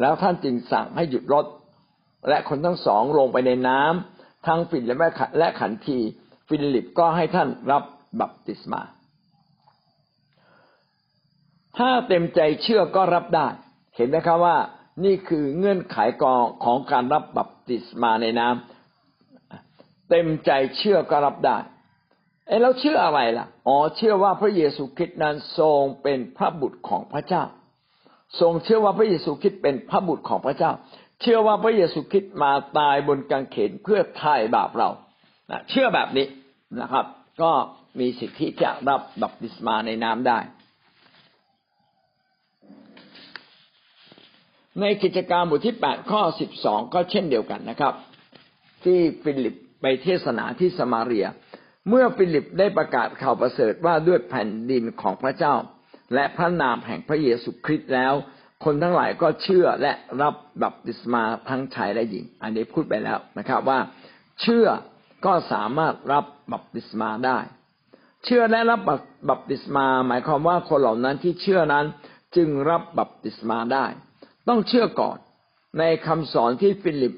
[0.00, 1.46] แล้วท่านจึงสั่งให้หยุดรถ
[2.28, 4.15] และคนทั้งสองลงไปในน้ำ
[4.46, 4.98] ทั้งฟิลิป
[5.38, 5.98] และขันที
[6.48, 7.82] ฟิลิปก็ให้ท่านรับ
[8.20, 8.82] บัพติศมา
[11.76, 13.48] ถ้าเต็มใจเชื่อก็รับได้
[13.96, 14.56] เห็นไหมครับว่า
[15.04, 21.56] นี่คือเงื่อนไขกองของการรับบัพติศมาในน้ำเต็มใจเชื่อก็รับได้
[22.46, 27.44] เอ้แล้วเชื่ออะไรล่ะ อ๋อเชื่อว่าพระเยซูคริสต์นั้นทรงเป็นพระบุตรของพระเจ้า
[28.40, 30.72] ทรงเชื่อว่าพระเยซูคริสต์เป็นพระบุตรของพระเจ้า
[31.20, 34.90] เชื่อว่าพระเยซูคริสต์มาตายบนกางเขนเพื่อไถ่บาปเรา
[35.50, 36.26] นะเชื่อแบบนี้
[36.80, 37.06] นะครับ
[37.42, 37.52] ก็
[37.98, 40.38] มีสิทธิจะรับบัพติศมาในน้ำได้
[44.80, 47.94] ในกิจการบทที่แปดข้อสิบสองก็เช่นเดียวกันนะครับ
[48.84, 51.26] ที่ฟิลิปไปเทศนาที่สมาเรีย
[51.88, 55.54] เมื่อฟิลิปได้ประกาศข่าวประเสริฐว่าด้วยแผ่นดินของพระเจ้า
[56.14, 58.14] และพระนามแห่งพระเยซูคริสต์แล้ว
[58.64, 59.92] คนทั้งหลายก็เชื่อและ
[60.22, 63.78] รับบัพติศมาทั้งชายและหญิง อันนี้พูดไปแล้วนะครับว่า
[64.40, 64.66] เชื่อ
[65.26, 67.38] ก็สามารถรับบัพติศมาได้
[68.24, 68.80] เชื่อและรับ
[69.30, 71.86] บัพติศมา หมายความว่าคนเหล่านั้นที่เชื่อนั้น
[72.36, 73.86] จึงรับบัพติศมาได้
[74.48, 75.18] ต้องเชื่อก่อน
[75.78, 77.14] ในคำสอนที่ฟิลิป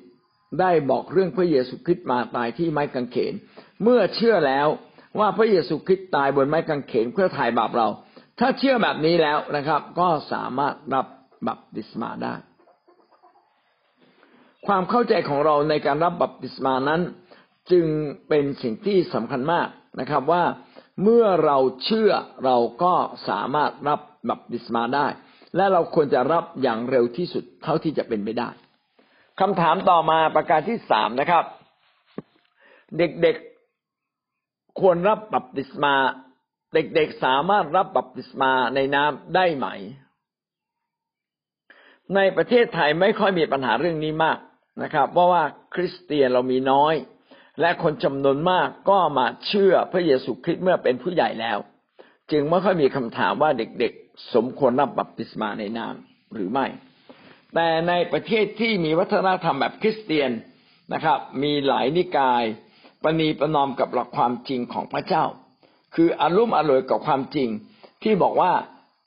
[0.60, 3.34] ได้บอกเรื่องพระเยซูคริสต์มาตายที่ไม้กางเขน
[3.82, 4.66] เมื่อเชื่อแล้ว
[5.18, 7.88] ว่าพระเยซูคริสต์ตายบนไม้กางเขนเพื่อถ่ายบาปเรา
[8.40, 11.06] ถ้าเชื่อแบบนี้แล้วนะครับ ก็สามารถรับ
[11.46, 12.34] บัพติศมาได้
[14.66, 17.00] ความเข้าใจของเราในการรับบัพติศมานั้น
[17.70, 17.86] จึง
[18.28, 19.68] เป็นสิ่งที่สำคัญมาก
[20.00, 20.44] นะครับว่า
[21.02, 22.12] เมื่อเราเชื่อ
[22.44, 22.94] เราก็
[23.28, 25.06] สามารถรับบัพติศมาได้
[25.56, 28.48] และเราควรจะรับอย่างเร็วที่สุดเท่าที่จะเป็นไปได้
[29.40, 31.44] คำถามต่อมาประการที่สามนะครับ
[32.98, 35.94] เด็กๆควรรับบัพติศมา
[36.74, 39.66] เด็กๆสามารถรับบัพติศมาในน้ำได้ไหม
[42.16, 44.38] ในประเทศไทยไม่ค่อยมีปัญหาเรื่องนี้มาก
[44.82, 45.42] นะครับ เพราะว่า
[45.74, 46.94] คริสเตียนเรามีน้อย
[47.60, 51.58] และคนจำนวนมากก็มาเชื่อพระเยซูคริสต์เมื่อเป็นผู้ใหญ่แล้ว
[52.30, 56.66] จึงไม่ค่อยมีคำถามว่าเด็กๆ สมควรรับบัพติศมาในน้ำหรือไม่
[57.54, 60.30] แต่ในประเทศที่มีวัฒนธรรมแบบคริสเตียน
[60.92, 62.44] นะครับ มีหลายนิกาย
[63.02, 65.24] ปณีประนอมกับหลักความจริงของพระเจ้า
[65.94, 67.48] คืออารมณ์อร่อยกับความจริง
[68.02, 68.52] ที่บอกว่า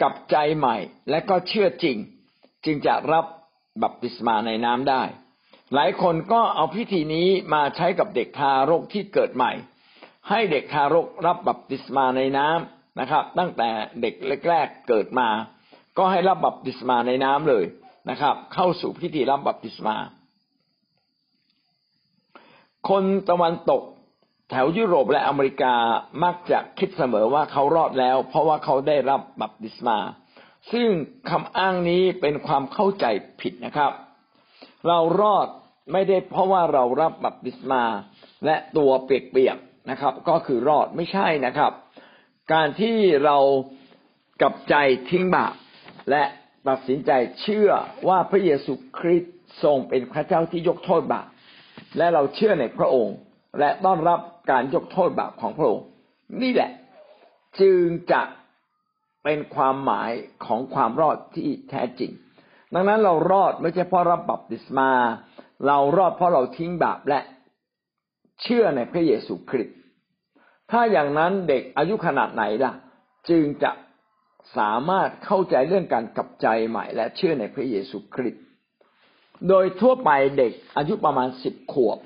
[0.01, 0.75] กับใจใหม่
[1.09, 1.97] และก็เชื่อจริง
[2.65, 3.25] จึงจะรับ
[3.83, 5.03] บัพติศมาในน้ำได้
[5.73, 9.51] หลายคนก็เอาพิธีนี้มาใช้กับเด็กทารกที่เกิดใหม่
[10.29, 13.69] ให้เด็กทารกรับบัพติศมาในน้ำนะครับ ตั้งแต่
[14.01, 14.13] เด็ก
[14.49, 15.29] แรกๆเกิดมา
[15.97, 17.65] ก็ให้รับบัพติศมาในน้ำเลย
[18.09, 19.95] นะครับ เข้าสู่พิธีรับบัพติศมา
[22.89, 23.81] คนตะวันตก
[24.49, 25.75] แถวยุโรปและอเมริกา
[26.23, 29.97] มักจะคิดเสมอว่าเขารอดแล้ว เพราะว่าเขาได้รับบัพติศมา
[30.71, 30.89] ซึ่ง
[31.29, 33.05] คำอ้างนี้เป็นความเข้าใจ
[33.41, 33.91] ผิดนะครับ
[34.87, 35.47] เรารอด
[35.91, 37.83] ไม่ได้เพราะว่าเรารับบัพติศมา
[38.45, 41.71] และตัวเปียกๆนะครับ ก็คือรอดไม่ใช่นะครับ
[42.53, 43.37] การที่เรา
[44.41, 44.75] กับใจ
[45.09, 45.53] ทิ้งบาป
[46.09, 46.23] และ
[46.67, 47.69] ตัดสินใจเชื่อ
[48.07, 51.27] ว่าพระเยซูคริสต์ทรงเป็นพระเจ้าที่ยกโทษบาป
[51.97, 53.15] และเราเชื่อในพระองค์
[53.59, 54.19] และต้อนรับ
[54.51, 55.85] การยกโทษบาปของพระองค์
[56.41, 56.71] นี่แหละ
[57.59, 58.21] จึงจะ
[59.23, 60.11] เป็นความหมาย
[60.45, 62.11] ของความรอดที่แท้จริง
[62.73, 64.89] ดังนั้นเรารอดไม่ใช่เพราะรับบัพติศมา
[65.67, 67.19] เรารอดเพราะเราทิ้งบาปและ
[68.41, 69.77] เชื่อในพระเยซูคริสต์
[70.71, 72.73] ถ้าอย่างนั้นเด็กอายุขนาดไหนล่ะ
[73.29, 73.71] จึงจะ
[74.57, 78.43] สามารถเข้าใจเรื่องการกลับใจใหม่ และเชื่อในพระเยซูคริสต์
[79.49, 81.99] โดยทั่วไปเด็กอายุประมาณสิบขวบ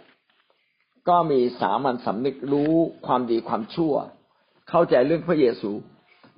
[1.09, 2.74] ก็มีสามัญสำนึกรู้
[3.05, 3.93] ความดีความชั่ว
[4.70, 5.72] เข้าใจเรื่องพระเยซู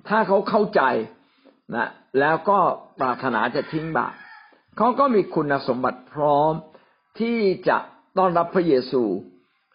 [0.08, 0.82] ถ้าเขาเข้าใจ
[1.74, 1.88] นะ
[2.20, 2.58] แล้วก็
[3.00, 4.14] ปรารถนาจะทิ้งบาป
[4.76, 6.52] เขาก็มีคุณสมบัติพร้อม
[7.20, 7.38] ที่
[7.68, 7.78] จะ
[8.18, 9.02] ต้อนรับพระเยซู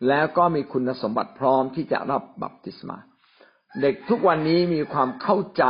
[0.07, 2.97] แล้วก็มีคุณสมบัติพร้อมที่จะรับบัพติศมา
[3.81, 5.63] เด็กทุกวันนี้มีความเข้าใจ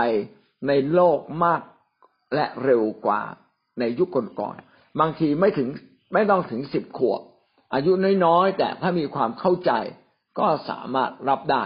[0.67, 1.61] ในโลกมาก
[2.35, 3.21] และเร็วกว่า
[3.79, 4.09] ในยุค
[4.39, 5.67] ก่อนๆบางทีไม่ถึง
[6.13, 7.21] ไม่ต้องถึงสิบขวบ
[7.73, 7.91] อายุ
[8.25, 9.71] น้อยๆ แต่ถ้ามีความเข้าใจ
[10.39, 11.63] ก็สามารถรับได้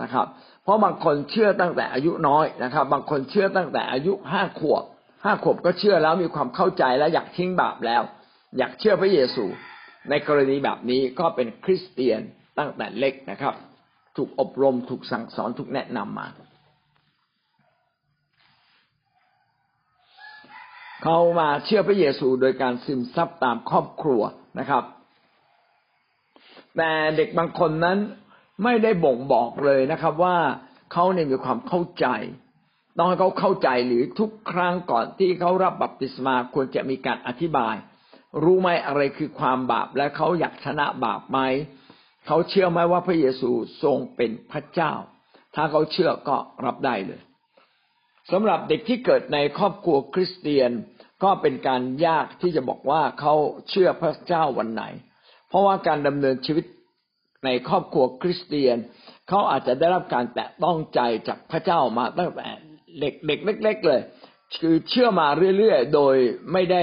[0.00, 0.26] นะครับ
[0.62, 4.84] เพราะบางคนเชื่อตั้งแต่อายุน้อยนะครับ บางคนเชื่อตั้งแต่อายุห้าขวบ
[5.24, 8.02] ห้าขวบก็เชื่อแล้วมีความเข้าใจและอยากทิ้งบาปแล้ว
[8.58, 9.44] อยากเชื่อพระเยซู
[10.10, 12.20] ในกรณีแบบนี้ก็เป็นคริสเตียน
[12.58, 13.54] ตั้งแต่เล็กนะครับ
[14.16, 16.26] ถูกอบรมถูกสั่งสอนถูกแนะนำมา
[21.02, 24.22] เขามาเชื่อพระเยซูโดยการซึมซับตามครอบครัว
[24.58, 24.84] นะครับ
[26.76, 27.98] แต่เด็กบางคนนั้น
[28.62, 30.36] ไม่ได้บ่งบอกเลยนะครับ ว่า
[30.92, 32.06] เขาเนี่ยมีความเข้าใจ
[32.96, 37.74] ต้องให้เขาเข้าใจหรือทุกครั้งก่อนที่เขารับบัพติศมาควรจะมีการอธิบาย
[38.42, 41.38] รู้ไหมอะไรคือความบาปและเขาอยากชนะบาปไหม
[42.26, 43.50] เขาเชื่อไหมว่าพระเยซู
[43.82, 44.92] ทรงเป็นพระเจ้า
[45.54, 47.20] ถ้าเขาเชื่อก็รับได้เลย
[48.32, 50.70] สำหรับเด็กที่เกิดในครอบครัวคริสเตียน
[51.24, 53.34] ก็เป็นการยากที่จะบอกว่าเขา
[53.70, 54.84] เชื่อพระเจ้าวันไหน
[55.48, 56.64] เพราะว่าการดำเนินชีวิต
[57.46, 58.76] ในครอบครัวคริสเตียน
[59.28, 62.46] เขาอาจจะได้รับการแตะต้องใจจากพระเจ้ามาตั้งแต่
[63.00, 64.00] เด็กเด็กเล็ก ๆ เลย
[64.60, 65.26] คือเชื่อมา
[65.58, 66.16] เรื่อยๆ โดย
[66.52, 66.82] ไม่ได้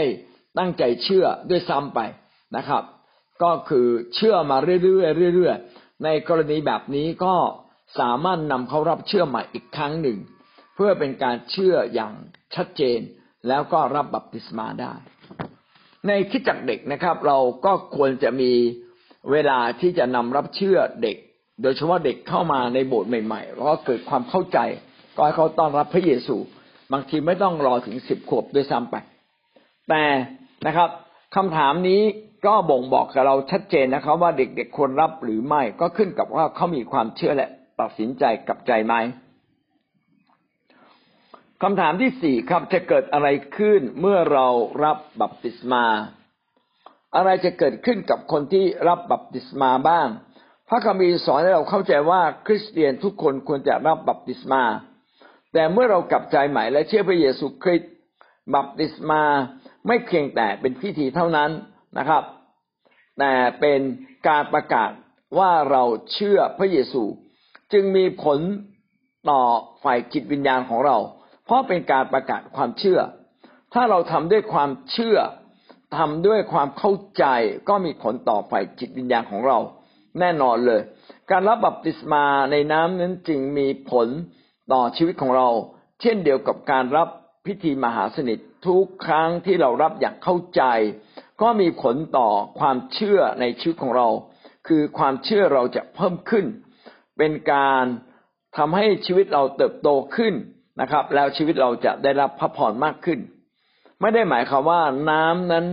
[0.58, 2.00] ตั้งใจเชื่อด้วยซ้ำไป
[2.56, 2.84] นะครับ
[3.44, 7.36] ก็คือเชื่อมาเรื่อยๆเรื่อยๆในกรณีแบบนี้ก็
[8.00, 10.18] สามารถนำเขารับเชื่อใหม่อีกครั้งหนึ่ง
[10.76, 12.14] เพื่อเป็นการเชื่ออย่าง
[12.56, 13.00] ชัดเจน
[13.48, 14.94] แล้วก็รับบัพติศมาได้
[16.08, 18.52] ในคิดจักเด็กนะครับ เราก็ควรจะมี
[19.32, 21.18] เวลาที่จะนำรับเชื่อเด็ก
[21.62, 24.60] โดยเฉพาะเด็กเข้ามาในโบสถ์ใหม่ๆแล้วก็เกิดความเข้าใจ
[25.16, 26.36] ก็ให้เขาต้อนรับพระเยซู
[26.94, 28.96] บางทีไม่ต้องรอถึงสิบขวบด้วยซ้ำไป
[29.90, 30.04] แต่
[30.66, 30.90] นะครับ
[31.36, 32.02] คำถามนี้
[32.46, 37.50] ก็บ่งบอกกับเราชัดเจนนะครับ ว่าเด็กๆควรรับหรือไม่ก็ขึ้นกับว่าเขามีความเชื่อและ
[37.80, 38.94] ตัดสินใจกับใจไหม
[41.62, 44.48] คำถามที่สี่ครับจะเกิดอะไรขึ้นเมื่อเรา
[44.84, 45.86] รับบัพติศมา
[47.16, 50.08] อะไรจะเกิดขึ้นกับคนที่รับบัพติศมาบ้าง
[50.70, 54.64] พระคัมภีร์สอนให้เราเข้าใจว่าคริสเตียนทุกคนควรจะรับบัพติศมา
[55.54, 57.92] แต่เมื่อเรากลับใจใหม่และเชื่อพระเยซูคริสต์
[58.54, 59.24] บัพติศมา
[59.88, 61.52] ไม่เพียงแต่เป็นพิธีเท่านั้น
[61.98, 62.24] นะครับ
[63.20, 63.80] แต่เป็น
[64.28, 64.92] การประกาศ
[65.38, 65.84] ว่าเรา
[66.14, 67.04] เชื่อพระเยซู
[67.74, 68.40] จึงมีผล
[69.30, 69.42] ต่อ
[69.84, 70.98] ฝ่ายจิตวิญญาณของเรา
[71.46, 73.00] เพราะเป็นการประกาศความเชื่อ
[73.74, 75.18] ถ้าเราทำด้วยความเชื่อ
[75.98, 77.26] ทำด้วยความเข้าใจ
[77.70, 79.58] ก็มีผลต่อฝ่ายจิตวิญญาณของเรา
[80.20, 80.82] แน่นอนเลย
[81.32, 84.08] การรับบัพติศมาในน้ำนั้นจึงมีผล
[84.74, 85.50] ต่อชีวิตของเรา
[86.02, 87.08] เช่นเดียวกับการรับ
[87.46, 90.64] พิธีมหาสนิททุกครั้งที่เรารับอย่างเข้าใจ
[91.42, 92.30] ก็มีผลต่อ
[92.60, 94.08] ความเชื่อในชีวิตของเรา
[94.68, 96.46] คือความเชื่อเราจะเพิ่มขึ้น
[97.18, 97.86] เป็นการ
[98.58, 100.34] ทำให้ชีวิตเราเติบโตขึ้น
[100.82, 103.20] นะครับ แล้วชีวิตเราจะได้รับพระพรมากขึ้น
[104.04, 105.66] ไม่ได้หมายความว่าน้ำนั้น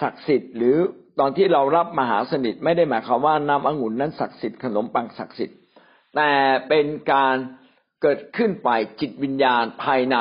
[0.00, 0.76] ศักดิ์สิทธิ์หรือ
[1.20, 5.56] ตอนที่เรารับมหาสนิทไม่ได้หมายความว่าน้ำองุ่นนั้นศักดิ์สิทธิ์ขนมปังศักดิ์สิทธิ์
[6.16, 6.32] แต่
[6.68, 7.36] เป็นการ
[8.02, 8.70] เกิดขึ้นไป
[9.00, 10.16] จิตวิญญาณภายใน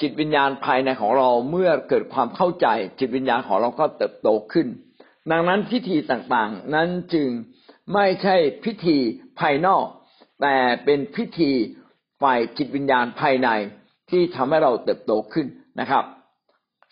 [0.00, 2.66] จิตวิญญาณภายในของเราเมื่อเกิดความเข้าใจ
[2.98, 4.66] จิตวิญญาณของเราก็เติบโตขึ้น
[5.30, 7.28] ดังนั้นพิธีต่างๆ นั้นจึง
[7.94, 8.96] ไม่ใช่พิธี
[9.40, 9.84] ภายนอก
[10.42, 11.50] แต่เป็นพิธี
[12.22, 13.48] ฝ่ายจิตวิญญาณภายใน
[14.10, 15.46] ที่ทำให้เราเติบโตขึ้น
[15.80, 16.04] นะครับ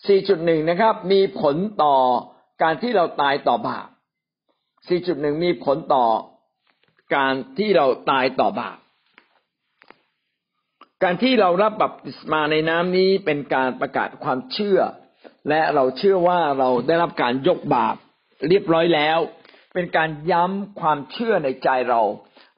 [0.08, 1.96] 4.1 นะครับ มีผลต่อ
[2.62, 3.88] การที่เราตายต่อบาป
[4.64, 6.04] 4.1 มีผลต่อ
[7.16, 8.78] การที่เราตายต่อบาป
[11.02, 14.80] การที่เรารับบัพติศมาในน้ำนี้เป็นการประกาศความเชื่อ
[15.48, 17.96] และเราเชื่อว่าเราได้รับการยกบาป
[18.48, 19.18] เรียบร้อยแล้ว
[19.74, 22.02] เป็นการย้ำความเชื่อในใจเรา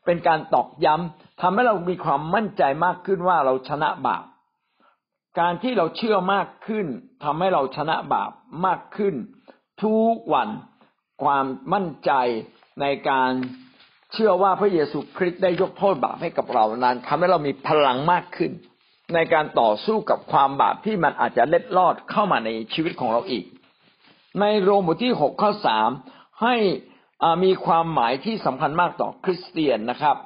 [0.04, 4.24] เป็นการตอกย้ำทำให้เรามีความมั่นใจมากขึ้นว่าเราชนะบาป
[5.38, 6.86] การที่เราเชื่อมากขึ้น
[7.24, 8.30] ทำให้เราชนะบาป
[8.66, 9.14] มากขึ้น
[9.82, 10.48] ทุกวัน
[11.24, 12.12] ความมั่นใจ
[12.80, 13.32] ในการ
[14.12, 18.52] เชื่อว่าพระเยซูคริสต์ได้ยกโทษบาปให้กับเรานั้นทำให้เรามีพลังมากขึ้น
[19.14, 23.44] ในการต่อสู้กับความบาปที่มันอาจจะเล็ดลอดเข้ามาในชีวิตของเราอีก
[24.40, 25.88] ในโรมบทที่หกข้อสาม
[26.42, 26.56] ให้
[27.44, 30.16] มีความหมายที่สำคัญมากต่อคริสเตียนนะครับ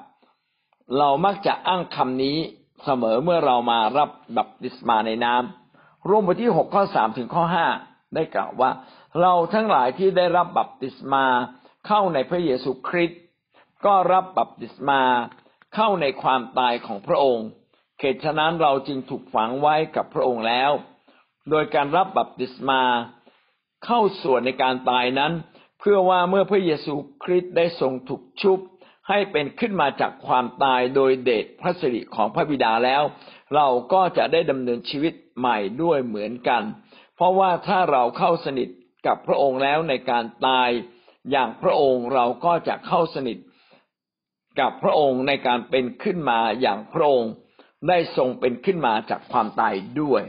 [0.98, 2.38] เรามักจะอ้างคำนี้
[2.84, 7.66] เสมอเมื่อเรามารับบัพติศมาในน้ำโรมบทที่หกข้อสามถึงข้อห้า
[8.14, 8.70] ได้กล่าวว่า
[9.20, 11.24] เราทั้งหลายที่ได้รับบัพติศมา
[11.86, 13.20] เข้าในพระเยซูคริสต์
[13.86, 15.02] ก็รับบัพติศมา
[15.74, 17.46] เข้าในความตายของพระองค์
[17.98, 20.70] เหตุฉะนั้นเราจึงถูกฝังไว้กับพระองค์แล้ว
[21.50, 22.82] โดยการรับบัพติศมา
[23.84, 25.32] เข้าส่วนในการตายนั้น
[25.80, 28.58] เพื่อว่าเมื่อพระเยซูคริสต์ได้ทรงถูกชุบ
[29.08, 33.02] ให้เป็นขึ้นมาจากความตายโดยเดชพระสิริของพระบิดาแล้ว
[33.54, 36.62] เราก็จะได้ดำเนินชีวิตใหม่ด้วยเหมือนกัน
[37.16, 38.68] เพราะว่าถ้าเราเข้าสนิท
[39.06, 40.68] กับพระองค์แล้วในการตาย
[41.30, 43.38] อย่างพระองค์เราก็จะเข้าสนิท
[44.60, 47.32] กับพระองค์ในการเป็นขึ้นมาอย่างพระองค์
[47.88, 50.22] ได้ทรงเป็นขึ้นมาจากความตายด้วย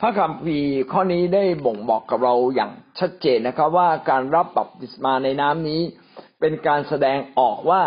[0.00, 5.82] พระคัมภีร์ข้อนี้ได้บ่งบอกกับเราอย่างชัดเจนนะครับว่าการรับบัพติศมาในน้ำนี้
[6.42, 7.82] เป็นการแสดงออกว่า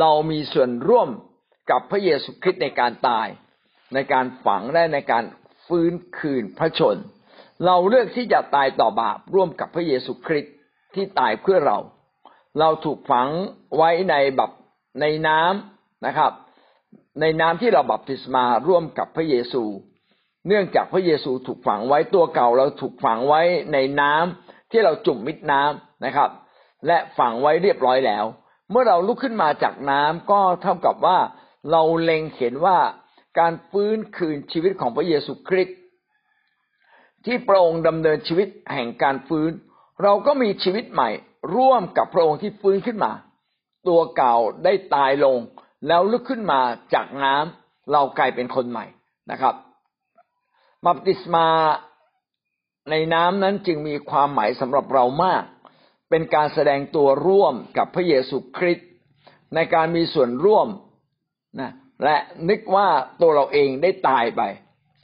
[0.00, 1.08] เรามีส่วนร่วม
[1.70, 3.26] กับพระเยซูคริสต์ในการตาย
[3.94, 5.24] ในการฝังและในการ
[5.66, 6.96] ฟื้นคืนพระชน
[7.66, 10.54] เราเลือกที่จะตายต่อบาปร่วมกับพระเยซูคริสต์
[10.94, 11.78] ที่ตายเพื่อเรา
[12.60, 13.28] เราถูกฝัง
[13.76, 14.50] ไว้ในบัพ
[15.00, 16.32] ในน้ำนะครับ
[17.20, 19.62] ในน้ำที่เราบัพติศมาร่วมกับพระเยซู
[20.48, 23.42] เนื่องจากพระเยซูถูกฝังไว้ตัวเก่าเราถูกฝังไว้
[23.72, 26.30] ในน้ำที่เราจุ่มมิดน้ำนะครับ
[26.86, 28.24] และฝังไว้เรียบร้อยแล้ว
[28.70, 31.18] เมื่อเราลุกขึ้นมาจากน้ำก็เท่ากับว่า
[31.70, 32.78] เราเล็งเห็นว่า
[33.38, 35.78] การฟื้นคืนชีวิตของพระเยซูคริสต์
[37.24, 39.50] ที่พระองค์ดำเนินชีวิตแห่งการฟื้น
[40.02, 41.10] เราก็มีชีวิตใหม่
[41.54, 43.12] ร่วมกับพระองค์ที่ฟื้นขึ้นมา
[43.88, 45.38] ตัวเก่าได้ตายลง
[45.86, 46.60] แล้วลุกขึ้นมา
[46.94, 48.86] จากน้ำเรากลายเป็นคนใหม่
[49.30, 49.54] นะครับ
[50.86, 51.46] บัพติศมา
[52.90, 55.42] ในน้ำนั้นจึงมีความหมายสำหรับเรามาก
[56.16, 58.88] เป็นการแสดงตัวร่วมกับพระเยซูคริสต์
[59.54, 60.68] ในการมีส่วนร่วม
[61.60, 61.70] นะ
[62.04, 62.16] และ
[62.48, 62.88] นึกว่า
[63.20, 64.42] ตัวเราเองได้ตายไป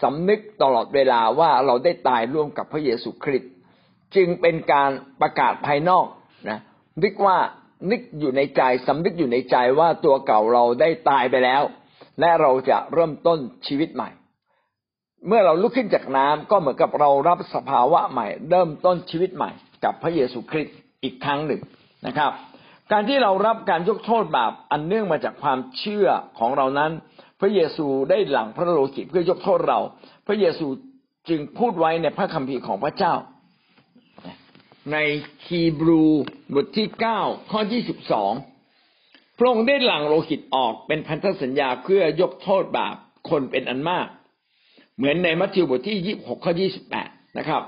[0.02, 3.52] สำนึกตลอดเวลาว่าเราได้ตายร่วมกับพระเยซูคริสต์
[4.14, 4.90] จึงเป็นการ
[5.20, 6.06] ประกาศภายนอก
[6.48, 6.58] นะ
[7.02, 7.38] นึกว่า
[7.90, 11.62] นึกอยู่ในใจสำนึกอยู่ในใจว่าตัวเก่าเราได้ตายไปแล้ว
[12.20, 14.11] และเราจะเริ่มต้นชีวิตใหม่
[15.26, 19.50] เมื่อเราลุกขึ้นจากน้ำก็เหมือนกับเรารับสภาวะใหม่ เริ่มต้นชีวิตใหม่
[19.84, 21.61] กับพระเยซูคริสต์ อีกครั้งหนึ่ง
[22.07, 22.32] นะครับ
[22.92, 26.07] การที่เรารับการยกโทษบาปอันเนื่องมาจากความเชื่อ
[26.38, 26.92] ของเรานั้น
[27.40, 29.78] พระเยซูได้หลังพระโลหิตเพื่อยกโทษเรา
[30.26, 30.66] พระเยซู
[31.28, 33.14] จึงพูดไว้ในพระคัมภีร์ของพระเจ้า
[34.92, 34.98] ใน
[35.46, 36.05] ฮีบรู
[36.55, 37.20] บทที่เก้า
[37.51, 38.32] ข้อยี่สิบสอง
[39.38, 42.96] พระองค์ได้หลังโลหิตออกเป็นพันธสัญญาเพื่อยกโทษบาป
[43.30, 44.07] คนเป็นอันมาก
[44.96, 47.62] เหมือนในมัทธิวบทที่ยี่บหกข้อยี่สิบแปดนะครับ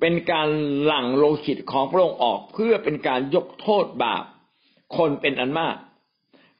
[0.00, 0.48] เป็นการ
[0.84, 4.24] หลั่งโลหิตของพระองค์ออกเพื่อเป็นการยกโทษบาป
[4.96, 5.76] คนเป็นอันมาก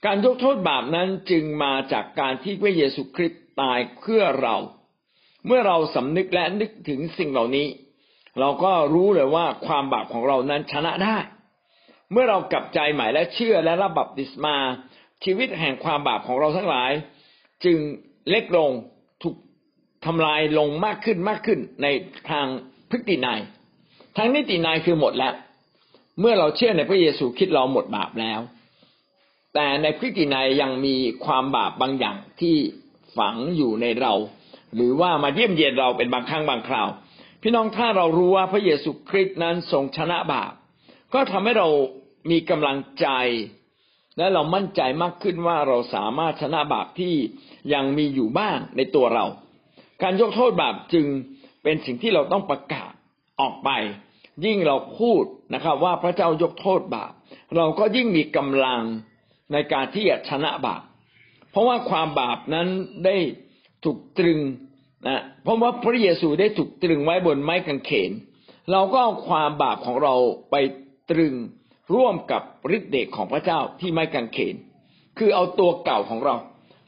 [0.07, 4.57] การยกโทษบาปนั้นจึงมาจากการที่พระเยซูคริสต์ตายเพื่อเรา
[5.47, 7.67] เมื่อเราสำนึกและนึกถึงสิ่งเหล่านี้
[8.41, 11.17] เราก็รู้เลยว่าความบาปของเรานั้นชนะได้
[12.13, 14.57] เมื่อเรากลับใจใหม่และเชื่อและรับบัพติศมา
[15.25, 16.91] ชีวิตแห่งความบาปของเราทั้งหลาย
[17.65, 17.79] จึง
[18.31, 18.71] เล็กลง
[19.23, 19.37] ถูก
[20.07, 21.87] ทำลายลงมากขึ้นมากขึ้นใน
[22.31, 22.47] ทาง
[22.91, 23.41] พฤตินัย
[24.17, 25.35] ทางนิตินัยคือหมดแล้ว
[26.21, 28.41] เมื่อเราเชื่อในพระเยซูคิดเราหมดบาปแล้ว
[29.55, 32.57] แต่ในพฤตินัยยังมีความบาปบางอย่างที่
[33.17, 34.13] ฝังอยู่ในเรา
[34.75, 36.89] หรือว่ามาเยี่ยมเยียนเราเป็นบางครั้งบางคราว
[37.43, 40.53] พี่น้องถ้าเรารู้ว่าพระเยซูคริสต์นั้นทรงชนะบาป
[41.15, 41.69] ก็ทำให้เรา
[42.31, 43.09] มีกำลังใจ
[44.19, 47.15] และเรามั่นใจมากขึ้นว่าเราสามารถชนะบาปที่
[47.75, 49.27] ยังมีอยู่บ้างในตัวเรา
[50.03, 51.07] การยกโทษบาปจึง
[51.63, 52.93] เป็นสิ่งที่เราต้องประกาศ
[53.41, 53.71] ออกไป
[54.45, 57.13] ยิ่งเราพูดนะครับ ว่าพระเจ้ายกโทษบาป
[57.57, 58.83] เราก็ยิ่งมีกำลัง
[59.53, 60.83] ในการที่จะชนะบาป
[61.51, 62.69] เพราะว่าความบาปนั้น
[63.05, 63.17] ได้
[63.85, 64.41] ถูกตรึง
[65.09, 68.11] นะเพราะว่าพระเยซูได้ถูกตรึงไว้บนไม้กางเขน
[68.73, 70.15] เราก็เอาความบาปของเรา
[70.51, 70.57] ไป
[71.11, 71.35] ตรึง
[71.95, 72.43] ร่วมกับ
[72.77, 74.55] ฤทธิ์เดชของพระเจ้าที่ไม้กางเขน
[75.19, 76.35] คือเอาตัวเก่าของเรา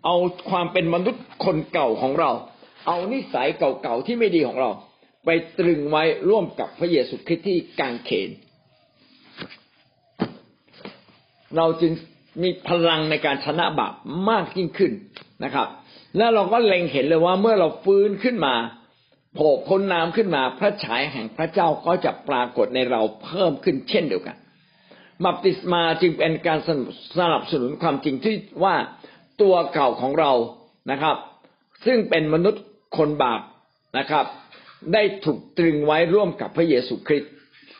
[0.05, 0.16] เอา
[0.51, 2.31] ความเป็นมนุษย์คนเก่าของเรา
[2.87, 4.70] เอานิสัยเก่าๆที่ไม่ดีของเรา
[5.24, 5.28] ไป
[5.59, 8.30] ตรึงไว้ร่วมกับพระเยซูคริสต์ที่กางเขน
[11.57, 11.93] เราจึง
[12.43, 13.93] มีพลังในการชนะบาป
[14.30, 14.93] มากยิ่งขึ้น
[15.45, 15.68] นะครับ
[16.16, 18.55] แล้วเราก็เล็งเห็นเลยว่าเมื่อเราฟื้นขึ้นมา
[19.35, 24.37] โผล่พ้นน้ำขึ้นมาพระฉายแห่งพระเจ้าก็จะปรากฏในเราเพิ่มขึ้นเช่นเดียวกัน
[25.24, 26.59] บัพติศมาจึงเป็นการ
[27.18, 28.74] สนับสนุนความจริงที่ว่า
[29.41, 30.33] ตัวเก่าของเรา
[30.91, 31.16] นะครับ
[31.87, 32.62] ซึ่งเป็นมนุษย์
[32.97, 33.40] คนบาป
[33.99, 34.26] นะครับ
[34.93, 37.32] ได้ถูกตรึงไว้ร่วมกับพระเยซูคริสต์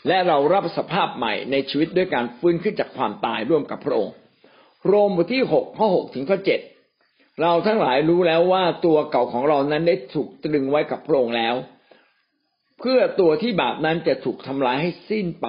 [0.09, 4.15] และเรารับสภาพใหม่ในชีวิตด้วยการฟื้นขึ้นจากความตายร่วมกับพระองค์
[4.87, 6.61] โรมบทที่หกข้อหกถึงข้อเจ็ด
[7.41, 11.55] เราทั้งหลายรู้แล้วว่าตัวเก่าของเรานั้นได้ถูกตรึงไว้กับพระองค์แล้ว
[12.79, 15.49] เพื่อตัวที่บาปนั้นจะถูกทำลายให้สิ้นไป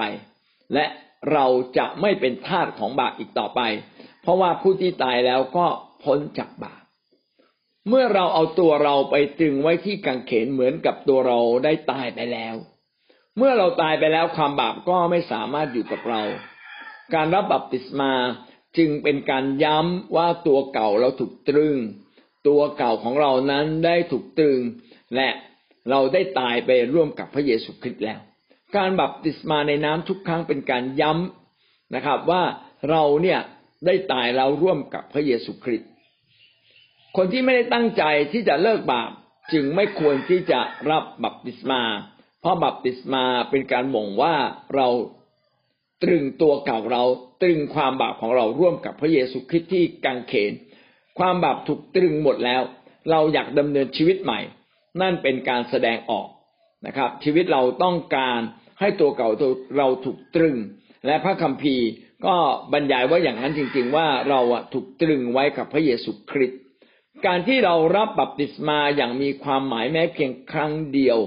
[0.74, 0.86] และ
[1.34, 1.46] เรา
[1.78, 3.62] จะไม่เป็นทาสของบาปอีกต่อไป
[4.22, 5.66] เพราะว่าผู้ที่ตายแล้วก็
[6.04, 6.83] พ้นจากบาป
[7.90, 12.56] เมื่อเราเอาตัวเราไปตึงไว้ที่กางเขนเหมือนกับตัวเราได้ตายไปแล้ว
[13.38, 16.22] เมื่อเราตายไปแล้วความบาปก็ไม่สามารถอยู่กับเรา
[17.14, 18.14] การรับบัพติศมา
[18.78, 21.78] จึงเป็นการย้ำว่าตัวเก่าเราถูกตรึง
[22.48, 24.60] ตัวเก่าของเรานั้นได้ถูกตรึง
[25.16, 25.30] และ
[25.90, 28.20] เราได้ตายไปร่วมกับพระเยซูคริสต์แล้ว
[28.78, 32.44] การบัพติศมาในน้ำทุกครั้งเป็นการย้ำนะครับว่า
[32.90, 33.40] เราเนี่ย
[33.86, 35.90] ได้ตายแล้วร่วมกับพระเยซูคริสต์
[37.18, 38.04] คนที่ไม่ได้ตั้งใจ
[38.34, 39.12] ที่จะเลิกบาป
[39.54, 40.60] จึงไม่ควรที่จะ
[40.92, 41.82] รับบัพติศมา
[42.42, 44.36] เพราะบัพติศมาเป็นการบ่งว่า
[44.76, 44.88] เรา
[46.04, 47.04] ตรึงตัวเก่าเรา
[47.42, 50.54] ตรึงความบาปของเราร่วมกับพระเยซูคริสต์ที่กังเขน
[51.20, 52.62] ความบาปถูกตรึงหมดแล้ว
[53.12, 54.40] เราอยากดำเนินชีวิตใหม่
[55.02, 56.28] นั่นเป็นการแสดงออก
[56.86, 58.40] นะครับ ชีวิตเราต้องการ
[58.80, 59.30] ให้ตัวเก่า
[59.78, 60.56] เราถูกตรึง
[61.06, 61.88] และพระคัมภีร์
[62.26, 62.36] ก็
[62.74, 64.40] บรรยายว่าอย่างนั้นจริง ๆ ว่าเรา
[64.74, 66.60] ถูกตรึงไว้กับพระเยซูคริสต์
[67.26, 71.18] การที่เรารับบัพติศมาอย่างมีความหมายแม้เพียงครั้งเดียว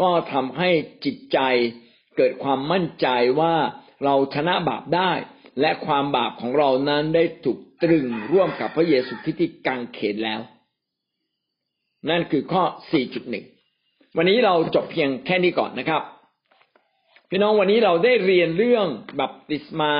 [0.00, 0.70] ก็ทำให้
[1.04, 1.38] จิตใจ
[2.16, 3.06] เกิดความมั่นใจ
[3.40, 3.54] ว่า
[4.04, 5.12] เราชนะบาปได้
[5.60, 10.40] และความบาปของเรานั้นได้ถูกตรึงร่วมกับพระเยซูคริสต์ที่กังเขนแล้ว
[12.10, 12.62] นั่นคือข้อ
[13.40, 16.02] 4.1 วันนี้เราจบเพียงแค่นี้ก่อนนะครับ
[17.30, 18.86] พี่น้องวันนี้เราได้เรียนเรื่อง
[19.20, 19.94] บัพติศมา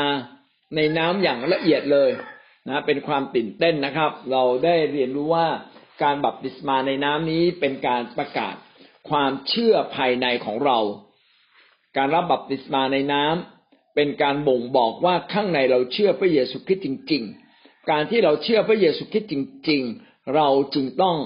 [0.77, 2.11] ในน้ำอย่างละเอียดเลย
[2.69, 5.49] นะเป็นความตื่นเต้นนะครับ เราได้เรียนรู้ว่า
[6.03, 8.55] การบัพติศมาในน้ำนี้เป็นการประกาศ
[9.11, 10.79] ความเชื่อภายในของเรา
[11.97, 17.23] การรับบัพติศมาในน้ำเป็นการบ่งบอกว่าข้างในเราเชื่อพระเยซูคริสต์จริง
[17.57, 19.35] ๆ การที่เราเชื่อพระเยซูคริสต์จ
[19.71, 21.17] ริง ๆ เราจึงต้อง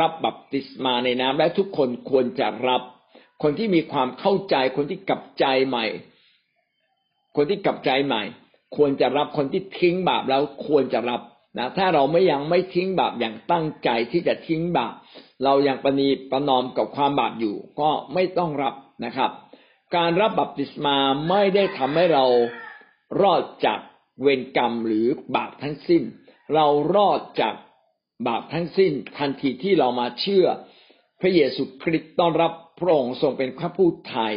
[0.00, 2.82] รับบัพติศมาในน้ำและทุกคนควรจะรับ
[3.42, 5.86] คนที่มีความเข้าใจคนที่กลับใจใหม่
[7.36, 8.22] คนที่กลับใจใหม่
[8.76, 11.20] ควรจะรับคนที่ทิ้งบาปแล้วควรจะรับ
[11.58, 14.94] นะถ้าเราไม่ยังไม่ทิ้งบาปอย่างตั้งใจที่จะทิ้งบาป
[15.44, 18.74] เรายังปณีประนอมกับความบาปอยู่ ก็ไม่ต้องรับ
[19.04, 19.30] นะครับ
[19.96, 20.96] การรับบัพติศมา
[21.28, 22.24] ไม่ได้ทำให้เรา
[23.22, 23.80] รอดจาก
[24.22, 25.06] เวรกรรมหรือ
[25.36, 26.02] บาปทั้งสิ้น
[26.54, 27.54] เรารอดจาก
[28.26, 30.46] บาปทั้งสิ้น ทันทีที่เรามาเชื่อ
[31.20, 34.32] พระเยซูคริสต์ต้อนรับพระองค์ทรงเป็นพระผู้ไทย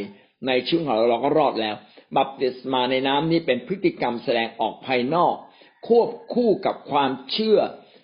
[0.47, 1.75] ในชีวิตของเราเราก็รอดแล้ว
[2.17, 5.35] บัพติศมาในน้ำนี้เป็นพฤติกรรมแสดงออกภายนอก
[5.87, 7.59] ควบคู่กับความเชื่อ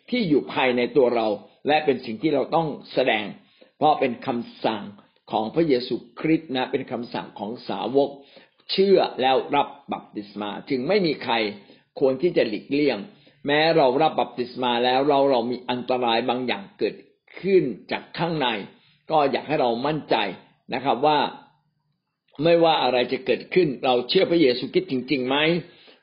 [0.10, 1.28] ที่อยู่ภายในตัวเรา
[1.68, 3.26] และเป็นสิ่งที่เราต้องแสดง
[3.78, 4.82] เพราะเป็นคำสั่ง
[5.32, 8.10] ของพระเยซูคริสต์นะเป็นคำสั่งของสาวก
[8.72, 11.34] เชื่อแล้วรับบัพติศมา จึงไม่มีใคร
[12.00, 12.98] ควรที่จะหลีกเลี่ยง
[13.48, 16.96] แม้เรารับบัพติศมาแล้วเราเรามีอันตรายบางอย่างเกิด
[17.42, 18.48] ขึ้นจากข้างใน
[19.12, 20.16] ก็อยากให้เรามั่นใจ
[20.74, 21.20] นะครับว่า
[22.44, 25.36] ไม่ว่าอะไรจะเกิดขึ้น เราเชื่อพระเยซูคริสต์จริงๆไหม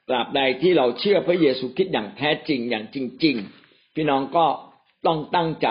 [0.09, 4.47] ตราบใดที่เราเชื่อพระเยซูคริสต์อย่างแท้จริงอย่างจริง ๆ พี่น้องก็
[5.07, 5.69] ต้องตั้งใจ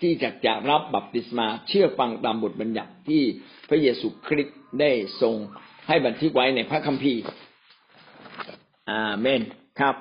[0.00, 3.22] ที่จะจะรับบัพติศมาเชื่อฟังตามบทบัญญัติที่
[3.68, 4.90] พระเยซูคริสต์ได้
[5.20, 5.36] ทรง
[5.88, 7.22] ให้บันทึกไว้ในพระคัมภีร์
[8.90, 9.40] อาเมน
[9.80, 9.94] ครับ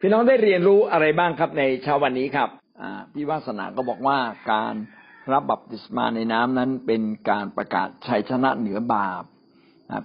[0.00, 2.48] พี่น้องได้เรียนรู้อะไรบ้างครับในเช้าวันนี้ครับ
[3.14, 4.18] พี่วาสนาก็บอกว่า
[4.52, 4.74] การ
[5.32, 9.22] รับบัพติศมาในน้ำนั้นเป็นการประกาศชัยชนะเหนือบาป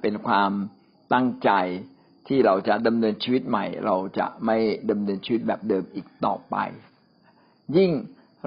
[0.01, 0.51] เป็นความ
[1.13, 1.51] ตั้งใจ
[2.27, 4.57] ที่เราจะดำเนินชีวิตใหม่ เราจะไม่
[4.89, 6.55] ดำเนินชีวิตแบบเดิมอีกต่อไป
[7.77, 7.91] ยิ่ง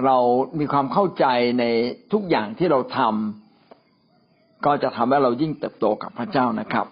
[0.05, 0.17] เรา
[0.59, 1.25] มีความเข้าใจ
[1.59, 1.65] ใน
[2.13, 6.87] ทุกอย่างที่เราทำก็จะทำให้เรายิ่งเติบโตกับพระเจ้านะครับ